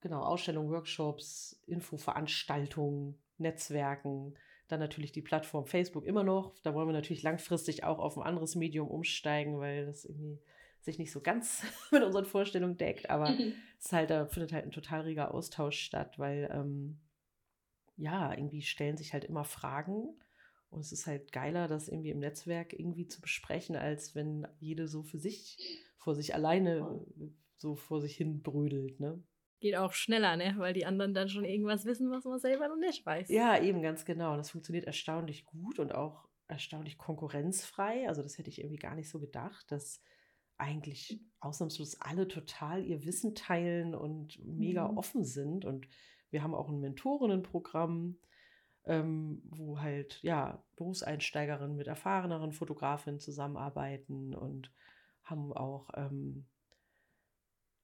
[0.00, 4.34] genau, Ausstellungen, Workshops, Infoveranstaltungen, Netzwerken.
[4.68, 6.58] Dann natürlich die Plattform Facebook immer noch.
[6.62, 10.40] Da wollen wir natürlich langfristig auch auf ein anderes Medium umsteigen, weil das irgendwie
[10.80, 13.10] sich nicht so ganz mit unseren Vorstellungen deckt.
[13.10, 13.36] Aber
[13.78, 16.98] es halt, da findet halt ein total reger Austausch statt, weil ähm,
[17.96, 20.16] ja, irgendwie stellen sich halt immer Fragen
[20.76, 24.86] und es ist halt geiler, das irgendwie im Netzwerk irgendwie zu besprechen, als wenn jede
[24.86, 25.56] so für sich,
[25.96, 27.04] vor sich alleine
[27.56, 29.22] so vor sich hin brödelt, ne?
[29.60, 30.54] Geht auch schneller, ne?
[30.58, 33.28] Weil die anderen dann schon irgendwas wissen, was man selber noch nicht weiß.
[33.30, 34.32] Ja, eben ganz genau.
[34.32, 38.06] Und das funktioniert erstaunlich gut und auch erstaunlich konkurrenzfrei.
[38.06, 40.02] Also das hätte ich irgendwie gar nicht so gedacht, dass
[40.58, 44.98] eigentlich ausnahmslos alle total ihr Wissen teilen und mega Mhm.
[44.98, 45.64] offen sind.
[45.64, 45.88] Und
[46.30, 48.18] wir haben auch ein Mentorinnenprogramm,
[48.86, 54.72] ähm, wo halt ja Berufseinsteigerinnen mit erfahreneren Fotografinnen zusammenarbeiten und
[55.24, 56.46] haben auch ähm,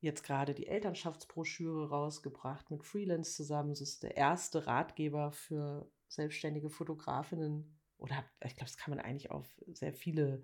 [0.00, 3.70] jetzt gerade die Elternschaftsbroschüre rausgebracht mit Freelance zusammen.
[3.70, 7.78] Es ist der erste Ratgeber für selbstständige Fotografinnen.
[7.98, 10.42] Oder ich glaube, das kann man eigentlich auf sehr viele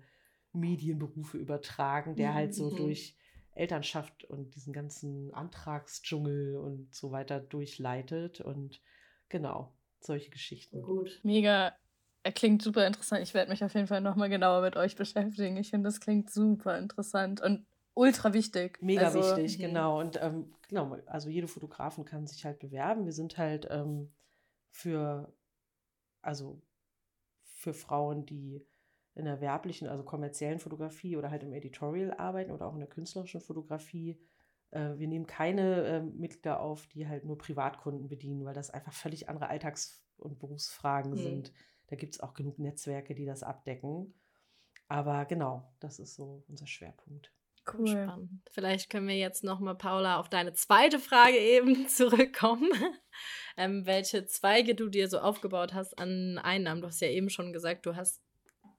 [0.53, 2.75] Medienberufe übertragen, der halt so Mhm.
[2.77, 3.17] durch
[3.53, 8.39] Elternschaft und diesen ganzen Antragsdschungel und so weiter durchleitet.
[8.39, 8.81] Und
[9.27, 9.73] genau,
[10.03, 10.81] solche Geschichten.
[10.81, 11.19] Gut.
[11.23, 11.75] Mega.
[12.23, 13.23] Er klingt super interessant.
[13.23, 15.57] Ich werde mich auf jeden Fall nochmal genauer mit euch beschäftigen.
[15.57, 18.81] Ich finde, das klingt super interessant und ultra wichtig.
[18.81, 19.61] Mega Also, wichtig, mhm.
[19.63, 19.99] genau.
[19.99, 23.05] Und ähm, genau, also jede Fotografin kann sich halt bewerben.
[23.05, 24.11] Wir sind halt ähm,
[24.69, 25.33] für,
[26.21, 26.61] also
[27.43, 28.65] für Frauen, die
[29.15, 32.89] in der werblichen, also kommerziellen Fotografie oder halt im Editorial arbeiten oder auch in der
[32.89, 34.17] künstlerischen Fotografie.
[34.71, 38.93] Äh, wir nehmen keine äh, Mitglieder auf, die halt nur Privatkunden bedienen, weil das einfach
[38.93, 41.17] völlig andere Alltags- und Berufsfragen Mhm.
[41.17, 41.53] sind.
[41.87, 44.13] Da gibt es auch genug Netzwerke, die das abdecken.
[44.87, 47.31] Aber genau, das ist so unser Schwerpunkt.
[47.71, 47.87] Cool.
[47.87, 48.41] Spannend.
[48.51, 52.71] Vielleicht können wir jetzt noch mal, Paula, auf deine zweite Frage eben zurückkommen.
[53.57, 56.81] ähm, welche Zweige du dir so aufgebaut hast an Einnahmen.
[56.81, 58.21] Du hast ja eben schon gesagt, du hast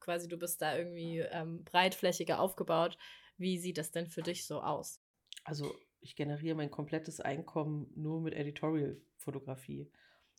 [0.01, 2.97] quasi, du bist da irgendwie ähm, breitflächiger aufgebaut.
[3.37, 5.00] Wie sieht das denn für dich so aus?
[5.51, 9.91] Also ich generiere mein komplettes Einkommen nur mit Editorial-Fotografie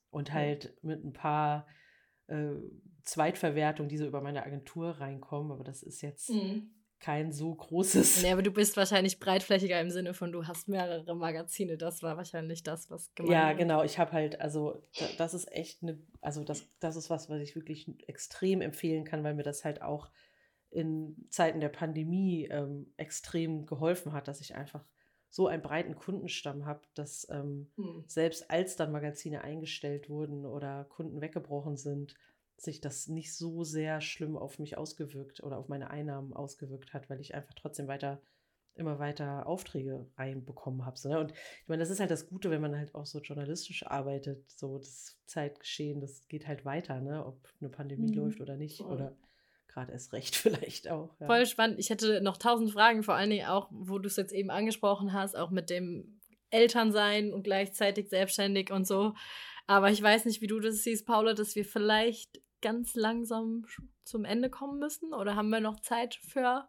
[0.09, 1.67] und halt mit ein paar
[2.27, 2.55] äh,
[3.03, 5.51] Zweitverwertungen, die so über meine Agentur reinkommen.
[5.51, 6.31] Aber das ist jetzt
[7.01, 8.23] kein so großes.
[8.23, 11.77] Nee, aber du bist wahrscheinlich breitflächiger im Sinne von, du hast mehrere Magazine.
[11.77, 13.83] Das war wahrscheinlich das, was gemeint Ja, genau.
[13.83, 17.41] Ich habe halt, also da, das ist echt eine, also das, das ist was, was
[17.41, 20.09] ich wirklich extrem empfehlen kann, weil mir das halt auch
[20.69, 24.85] in Zeiten der Pandemie ähm, extrem geholfen hat, dass ich einfach
[25.31, 28.01] so einen breiten Kundenstamm habe, dass ähm, Hm.
[28.05, 32.15] selbst als dann Magazine eingestellt wurden oder Kunden weggebrochen sind,
[32.57, 37.09] sich das nicht so sehr schlimm auf mich ausgewirkt oder auf meine Einnahmen ausgewirkt hat,
[37.09, 38.21] weil ich einfach trotzdem weiter
[38.73, 40.97] immer weiter Aufträge reinbekommen habe.
[40.97, 41.19] So, ne?
[41.19, 44.49] Und ich meine, das ist halt das Gute, wenn man halt auch so journalistisch arbeitet,
[44.49, 47.25] so das Zeitgeschehen, das geht halt weiter, ne?
[47.25, 48.13] ob eine Pandemie Mhm.
[48.13, 48.89] läuft oder nicht Voll.
[48.89, 49.17] oder
[49.73, 51.15] gerade erst recht vielleicht auch.
[51.19, 51.25] Ja.
[51.27, 51.79] Voll spannend.
[51.79, 55.13] Ich hätte noch tausend Fragen, vor allen Dingen auch, wo du es jetzt eben angesprochen
[55.13, 56.19] hast, auch mit dem
[56.49, 59.13] Elternsein und gleichzeitig selbstständig und so.
[59.67, 63.65] Aber ich weiß nicht, wie du das siehst, Paula, dass wir vielleicht ganz langsam
[64.03, 65.13] zum Ende kommen müssen?
[65.13, 66.67] Oder haben wir noch Zeit für?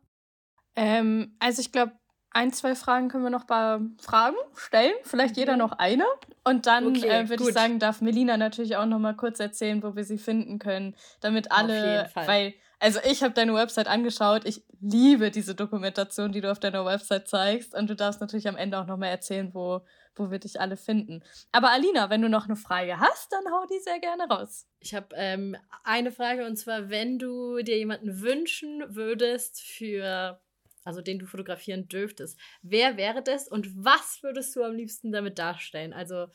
[0.77, 1.93] Ähm, also ich glaube,
[2.31, 4.95] ein, zwei Fragen können wir noch bei Fragen stellen.
[5.03, 5.59] Vielleicht jeder Mhm.
[5.59, 6.05] noch eine.
[6.45, 9.83] Und dann Okay, äh, würde ich sagen, darf Melina natürlich auch noch mal kurz erzählen,
[9.83, 12.27] wo wir sie finden können, damit Auf alle, jeden Fall.
[12.29, 14.45] weil also ich habe deine Website angeschaut.
[14.45, 17.77] Ich liebe diese Dokumentation, die du auf deiner Website zeigst.
[17.77, 19.83] Und du darfst natürlich am Ende auch noch mal erzählen, wo,
[20.17, 21.23] wo wir dich alle finden.
[21.53, 24.67] Aber Alina, wenn du noch eine Frage hast, dann hau die sehr gerne raus.
[24.81, 30.41] Ich habe ähm, eine Frage und zwar, wenn du dir jemanden wünschen würdest für,
[30.83, 35.39] also den du fotografieren dürftest, wer wäre das und was würdest du am liebsten damit
[35.39, 35.93] darstellen?
[35.93, 36.27] Also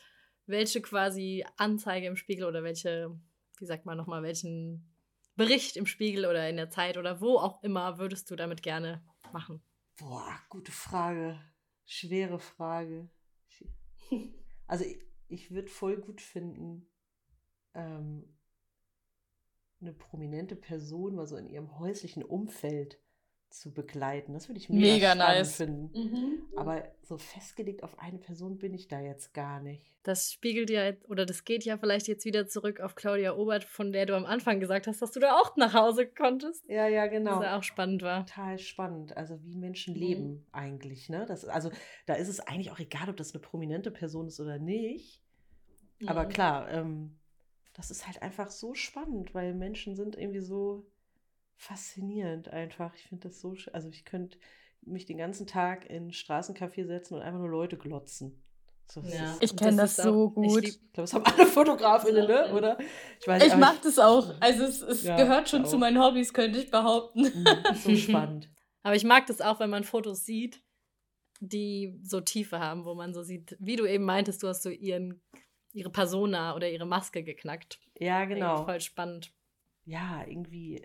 [0.46, 3.14] welche quasi Anzeige im Spiegel oder welche,
[3.58, 4.94] wie sagt man nochmal, welchen
[5.38, 9.06] Bericht im Spiegel oder in der Zeit oder wo auch immer würdest du damit gerne
[9.32, 9.62] machen?
[9.96, 11.40] Boah, gute Frage.
[11.86, 13.08] Schwere Frage.
[14.70, 16.90] Also ich, ich würde voll gut finden,
[17.72, 18.36] ähm,
[19.80, 23.00] eine prominente Person mal so in ihrem häuslichen Umfeld
[23.50, 24.34] zu begleiten.
[24.34, 25.56] Das würde ich mega, Mega spannend nice.
[25.56, 26.42] finden.
[26.56, 29.82] Aber so festgelegt auf eine Person bin ich da jetzt gar nicht.
[30.02, 33.64] Das spiegelt ja jetzt- oder das geht ja vielleicht jetzt wieder zurück auf Claudia Obert,
[33.64, 36.64] von der du am Anfang gesagt hast, dass du da auch nach Hause konntest.
[36.68, 37.36] Ja, ja, genau.
[37.36, 38.26] Was ja auch spannend war.
[38.26, 39.16] Total spannend.
[39.16, 40.00] Also wie Menschen Mhm.
[40.00, 41.08] leben eigentlich.
[41.08, 41.24] Ne?
[41.26, 41.70] Das, also
[42.06, 45.22] da ist es eigentlich auch egal, ob das eine prominente Person ist oder nicht.
[46.06, 46.28] Aber Mhm.
[46.28, 47.18] klar, ähm,
[47.74, 50.86] das ist halt einfach so spannend, weil Menschen sind irgendwie so
[51.58, 52.94] faszinierend einfach.
[52.94, 54.38] Ich finde das so, sch- also ich könnte
[54.82, 58.42] mich den ganzen Tag in Straßencafé setzen und einfach nur Leute glotzen.
[58.90, 59.32] So, das Ja.
[59.34, 60.64] ist, Ich kenn das ist so auch- gut.
[60.64, 62.54] Ich glaube, das haben alle Fotografinnen, ne?
[62.54, 62.78] oder?
[63.20, 64.32] Ich weiß Ich mache das auch.
[64.40, 65.80] Also es, es Ja, gehört schon ich zu auch.
[65.80, 67.22] meinen Hobbys, könnte ich behaupten.
[67.22, 68.48] Mm, so spannend.
[68.82, 70.62] aber ich mag das auch, wenn man Fotos sieht,
[71.40, 74.70] die so Tiefe haben, wo man so sieht, wie du eben meintest, du hast so
[74.70, 75.20] ihren,
[75.72, 77.78] ihre Persona oder ihre Maske geknackt.
[77.98, 78.64] Ja, genau.
[78.64, 79.32] Voll spannend.
[79.84, 80.82] Ja, irgendwie.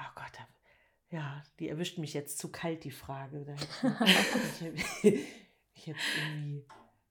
[0.00, 3.44] Oh Gott, da- ja, die erwischt mich jetzt zu kalt, die Frage.
[3.44, 4.72] Da hätte
[5.02, 5.04] ich,
[5.74, 6.64] ich jetzt irgendwie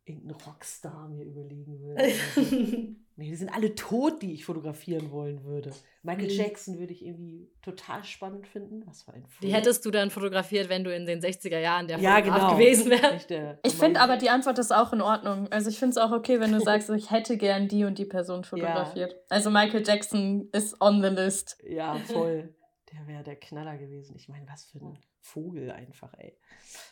[0.06, 1.96] irgendeinen Rockstar mir überlegen so.
[3.20, 5.74] Nee, die sind alle tot, die ich fotografieren wollen würde.
[6.04, 6.38] Michael Mhm.
[6.38, 8.82] Jackson würde ich irgendwie total spannend finden.
[8.88, 12.00] Was für ein Die hättest du dann fotografiert, wenn du in den 60er Jahren der
[12.00, 12.54] ja, Fotograf genau.
[12.56, 13.30] gewesen wärst.
[13.66, 15.50] Ich finde aber die Antwort ist auch in Ordnung.
[15.52, 18.06] Also ich finde es auch okay, wenn du sagst, ich hätte gern die und die
[18.06, 19.14] Person fotografiert.
[19.28, 21.58] Also Michael Jackson ist on the list.
[21.68, 22.56] Ja, voll.
[22.92, 24.16] Der wäre der Knaller gewesen.
[24.16, 26.38] Ich meine, was für ein Vogel einfach, ey.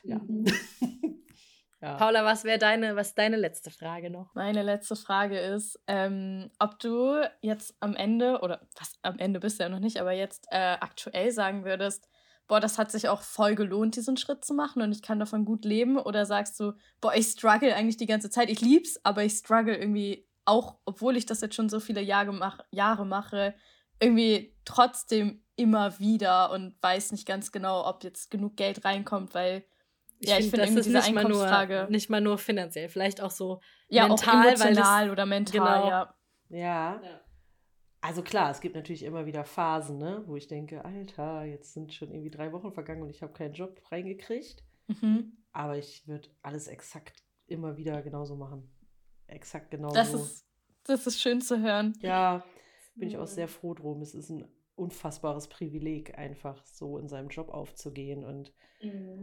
[0.04, 0.18] Ja.
[0.20, 0.46] Mhm.
[1.82, 1.96] ja.
[1.96, 4.34] Paula, was wäre deine, was deine letzte Frage noch?
[4.36, 9.60] Meine letzte Frage ist, ähm, ob du jetzt am Ende, oder was am Ende bist
[9.60, 12.08] du ja noch nicht, aber jetzt äh, aktuell sagen würdest,
[12.48, 15.46] boah, das hat sich auch voll gelohnt, diesen Schritt zu machen und ich kann davon
[15.46, 15.98] gut leben?
[15.98, 19.76] Oder sagst du, boah, ich struggle eigentlich die ganze Zeit, ich lieb's, aber ich struggle
[19.76, 23.54] irgendwie auch, obwohl ich das jetzt schon so viele Jahre, mach, Jahre mache,
[24.00, 29.66] irgendwie trotzdem immer wieder und weiß nicht ganz genau, ob jetzt genug Geld reinkommt, weil
[30.20, 32.38] Ja, ich find, finde das irgendwie ist diese nicht mal, nur, Einkommensfrage- nicht mal nur
[32.38, 35.90] finanziell, vielleicht auch so ja mental, auch weil das- emotional oder mental, genau.
[35.90, 36.14] ja.
[36.50, 37.02] Ja.
[38.00, 41.94] Also klar, es gibt natürlich immer wieder Phasen, ne, wo ich denke, Alter, jetzt sind
[41.94, 44.64] schon irgendwie drei Wochen vergangen und ich habe keinen Job reingekriegt.
[44.88, 45.34] Mhm.
[45.52, 48.70] Aber ich würde alles exakt immer wieder genauso machen.
[49.26, 49.96] Exakt genauso.
[49.96, 50.46] Das ist,
[50.84, 51.94] das ist schön zu hören.
[52.02, 52.44] ja,
[52.96, 54.02] bin ich auch sehr froh drum.
[54.02, 54.48] Es ist ein
[54.78, 58.54] unfassbares Privileg, einfach so in seinem Job aufzugehen und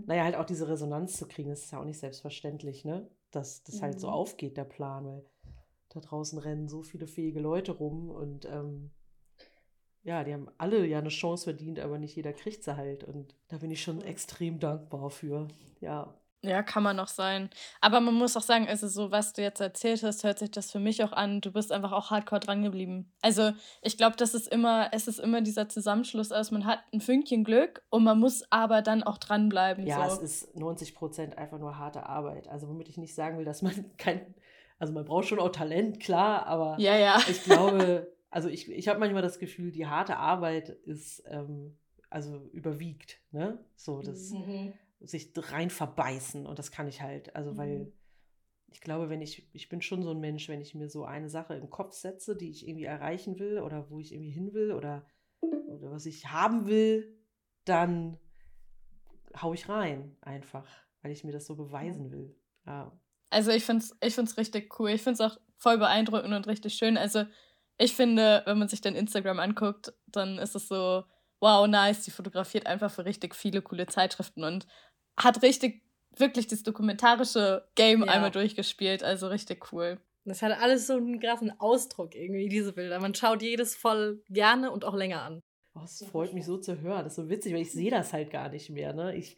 [0.07, 1.51] naja, halt auch diese Resonanz zu kriegen.
[1.51, 3.09] Das ist ja auch nicht selbstverständlich, ne?
[3.31, 4.13] Dass das halt so Mhm.
[4.15, 5.25] aufgeht, der Plan, weil
[5.91, 8.91] da draußen rennen so viele fähige Leute rum und ähm,
[10.03, 13.05] ja, die haben alle ja eine Chance verdient, aber nicht jeder kriegt sie halt.
[13.05, 15.49] Und da bin ich schon extrem dankbar für.
[15.81, 16.15] Ja.
[16.45, 17.49] Ja, kann man noch sein.
[17.81, 20.71] Aber man muss auch sagen, also so, was du jetzt erzählt hast, hört sich das
[20.71, 21.41] für mich auch an.
[21.41, 23.13] Du bist einfach auch hardcore dran geblieben.
[23.23, 27.01] Also ich glaube, das ist immer, es ist immer dieser Zusammenschluss aus, man hat ein
[27.01, 29.87] Fünkchen Glück und man muss aber dann auch dranbleiben.
[29.87, 30.23] Ja, so.
[30.23, 32.49] es ist 90 Prozent einfach nur harte Arbeit.
[32.49, 34.35] Also womit ich nicht sagen will, dass man kein,
[34.79, 37.19] also man braucht schon auch Talent, klar, aber ja, ja.
[37.29, 41.79] ich glaube, also ich, ich habe manchmal das Gefühl, die harte Arbeit ist, ähm,
[42.11, 43.59] also überwiegt, ne?
[43.77, 44.73] So, das Mhm.
[45.07, 47.93] Sich rein verbeißen und das kann ich halt, also weil Mhm.
[48.73, 51.29] ich glaube, wenn ich, ich bin schon so ein Mensch, wenn ich mir so eine
[51.29, 54.73] Sache im Kopf setze, die ich irgendwie erreichen will oder wo ich irgendwie hin will
[54.73, 55.07] oder,
[55.41, 57.17] oder was ich haben will,
[57.65, 58.19] dann
[59.41, 60.67] hau ich rein einfach,
[61.03, 62.37] weil ich mir das so beweisen will.
[62.67, 62.93] Ja.
[63.31, 64.91] Also ich finde es ich find's richtig cool.
[64.91, 66.97] Ich finde es auch voll beeindruckend und richtig schön.
[66.97, 67.25] Also
[67.79, 71.05] ich finde, wenn man sich dann Instagram anguckt, dann ist es so,
[71.41, 74.67] wow, nice, die fotografiert einfach für richtig viele coole Zeitschriften und
[75.17, 75.83] hat richtig,
[76.17, 78.13] wirklich das dokumentarische Game Ja.
[78.13, 79.03] einmal durchgespielt.
[79.03, 79.99] Also richtig cool.
[80.25, 82.99] Das hat alles so einen krassen Ausdruck irgendwie, diese Bilder.
[83.01, 85.41] Man schaut jedes voll gerne und auch länger an.
[85.75, 87.05] Oh, es freut mich so zu hören.
[87.05, 88.95] Das ist so witzig, weil ich sehe das halt gar nicht mehr.
[88.95, 89.15] Ne?
[89.17, 89.37] Ich,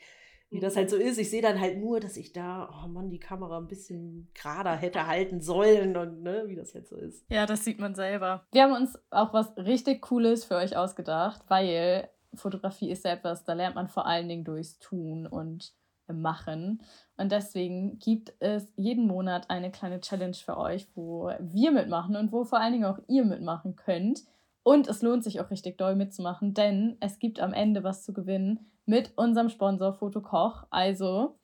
[0.50, 3.10] wie das halt so ist, ich sehe dann halt nur, dass ich da, oh Mann,
[3.10, 7.24] die Kamera ein bisschen gerader hätte halten sollen und ne, wie das halt so ist.
[7.30, 8.46] Ja, das sieht man selber.
[8.52, 13.45] Wir haben uns auch was richtig Cooles für euch ausgedacht, weil Fotografie ist ja etwas,
[13.45, 15.72] da lernt man vor allen Dingen durchs Tun und
[16.09, 16.82] Machen.
[17.16, 22.30] Und deswegen gibt es jeden Monat eine kleine Challenge für euch, wo wir mitmachen und
[22.30, 24.22] wo vor allen Dingen auch ihr mitmachen könnt.
[24.62, 28.12] Und es lohnt sich auch richtig doll mitzumachen, denn es gibt am Ende was zu
[28.12, 30.64] gewinnen mit unserem Sponsor Fotokoch.
[30.70, 31.39] Also,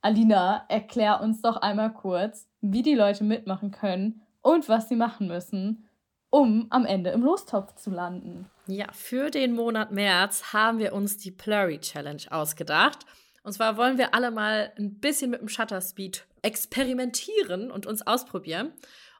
[0.00, 5.28] Alina, erklär uns doch einmal kurz, wie die Leute mitmachen können und was sie machen
[5.28, 5.88] müssen,
[6.30, 8.50] um am Ende im Lostopf zu landen.
[8.66, 13.00] Ja, für den Monat März haben wir uns die Plurry Challenge ausgedacht.
[13.42, 18.06] Und zwar wollen wir alle mal ein bisschen mit dem Shutter Speed experimentieren und uns
[18.06, 18.72] ausprobieren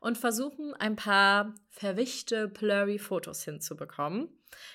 [0.03, 4.28] und versuchen, ein paar verwischte Blurry-Fotos hinzubekommen.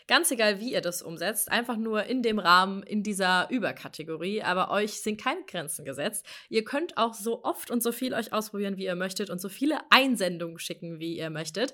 [0.07, 4.71] Ganz egal, wie ihr das umsetzt, einfach nur in dem Rahmen, in dieser Überkategorie, aber
[4.71, 6.25] euch sind keine Grenzen gesetzt.
[6.49, 9.49] Ihr könnt auch so oft und so viel euch ausprobieren, wie ihr möchtet und so
[9.49, 11.73] viele Einsendungen schicken, wie ihr möchtet.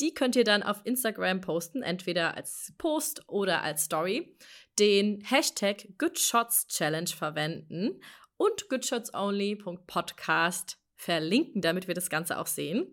[0.00, 4.34] Die könnt ihr dann auf Instagram posten, entweder als Post oder als Story.
[4.78, 8.00] Den Hashtag GoodShotsChallenge verwenden
[8.36, 12.86] und goodshotsonly.podcast verlinken, damit wir das Ganze auch sehen.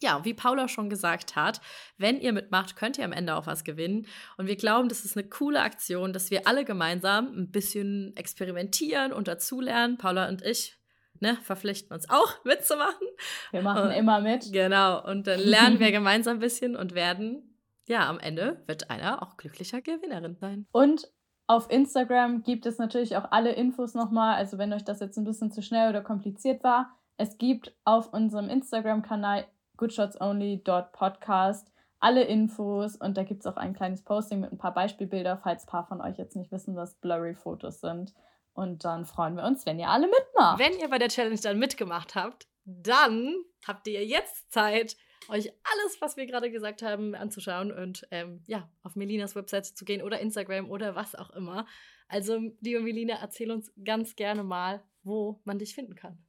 [0.00, 1.60] Ja, wie Paula schon gesagt hat,
[1.96, 4.06] wenn ihr mitmacht, könnt ihr am Ende auch was gewinnen.
[4.36, 9.12] Und wir glauben, das ist eine coole Aktion, dass wir alle gemeinsam ein bisschen experimentieren
[9.12, 9.96] und dazulernen.
[9.96, 10.78] Paula und ich
[11.20, 13.06] ne, verpflichten uns auch mitzumachen.
[13.50, 14.52] Wir machen immer mit.
[14.52, 19.22] Genau, und dann lernen wir gemeinsam ein bisschen und werden, ja, am Ende wird einer
[19.22, 20.66] auch glücklicher Gewinnerin sein.
[20.72, 21.10] Und
[21.46, 24.34] auf Instagram gibt es natürlich auch alle Infos nochmal.
[24.34, 28.12] Also wenn euch das jetzt ein bisschen zu schnell oder kompliziert war, es gibt auf
[28.12, 29.46] unserem Instagram-Kanal
[29.76, 35.38] goodshotsonly.podcast alle Infos und da gibt es auch ein kleines Posting mit ein paar Beispielbilder,
[35.38, 38.12] falls ein paar von euch jetzt nicht wissen, was Blurry-Fotos sind.
[38.52, 40.58] Und dann freuen wir uns, wenn ihr alle mitmacht.
[40.58, 43.34] Wenn ihr bei der Challenge dann mitgemacht habt, dann
[43.66, 44.96] habt ihr jetzt Zeit,
[45.28, 49.84] euch alles, was wir gerade gesagt haben, anzuschauen und ähm, ja, auf Melinas Website zu
[49.84, 51.66] gehen oder Instagram oder was auch immer.
[52.08, 56.25] Also, liebe Melina, erzähl uns ganz gerne mal, wo man dich finden kann.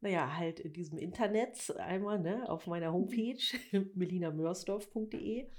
[0.00, 3.38] Naja, halt in diesem Internet einmal, ne, auf meiner Homepage
[3.94, 5.50] melinamörsdorf.de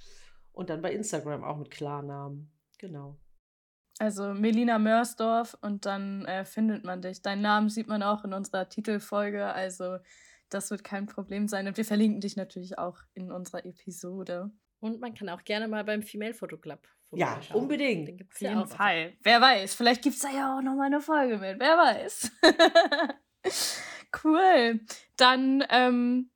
[0.52, 2.52] und dann bei Instagram auch mit Klarnamen.
[2.80, 3.20] Genau.
[4.00, 7.22] Also Melina Mörsdorf und dann äh, findet man dich.
[7.22, 9.98] Deinen Namen sieht man auch in unserer Titelfolge, also
[10.50, 11.68] das wird kein Problem sein.
[11.68, 14.52] Und wir verlinken dich natürlich auch in unserer Episode.
[14.80, 18.08] Und man kann auch gerne mal beim Female Photo Club Ja, unbedingt.
[18.08, 19.14] Den gibt's Auf jeden ja Fall.
[19.22, 21.60] Wer weiß, vielleicht gibt es da ja auch nochmal eine Folge mit.
[21.60, 22.32] Wer weiß.
[24.24, 24.80] cool.
[25.18, 26.30] Dann ähm,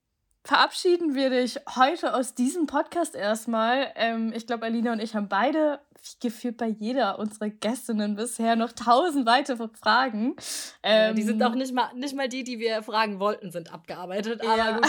[0.44, 3.92] verabschieden wir dich heute aus diesem Podcast erstmal.
[3.96, 5.80] Ähm, ich glaube, Alina und ich haben beide
[6.20, 10.36] gefühlt bei jeder unserer Gästinnen bisher noch tausend weitere Fragen.
[10.84, 13.52] Ähm, ja, die sind ähm, auch nicht mal, nicht mal die, die wir fragen wollten,
[13.52, 14.42] sind abgearbeitet.
[14.42, 14.82] Aber, ja.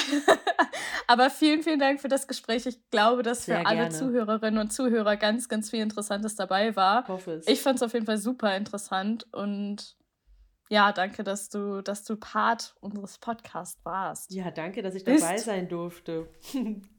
[1.07, 2.67] aber vielen, vielen Dank für das Gespräch.
[2.67, 3.95] Ich glaube, dass für Sehr alle gerne.
[3.95, 7.05] Zuhörerinnen und Zuhörer ganz, ganz viel Interessantes dabei war.
[7.05, 7.49] Ich, hoffe es.
[7.49, 9.96] ich fand es auf jeden Fall super interessant und
[10.69, 14.33] ja, danke, dass du, dass du Part unseres Podcasts warst.
[14.33, 15.45] Ja, danke, dass ich dabei Bist.
[15.45, 16.29] sein durfte.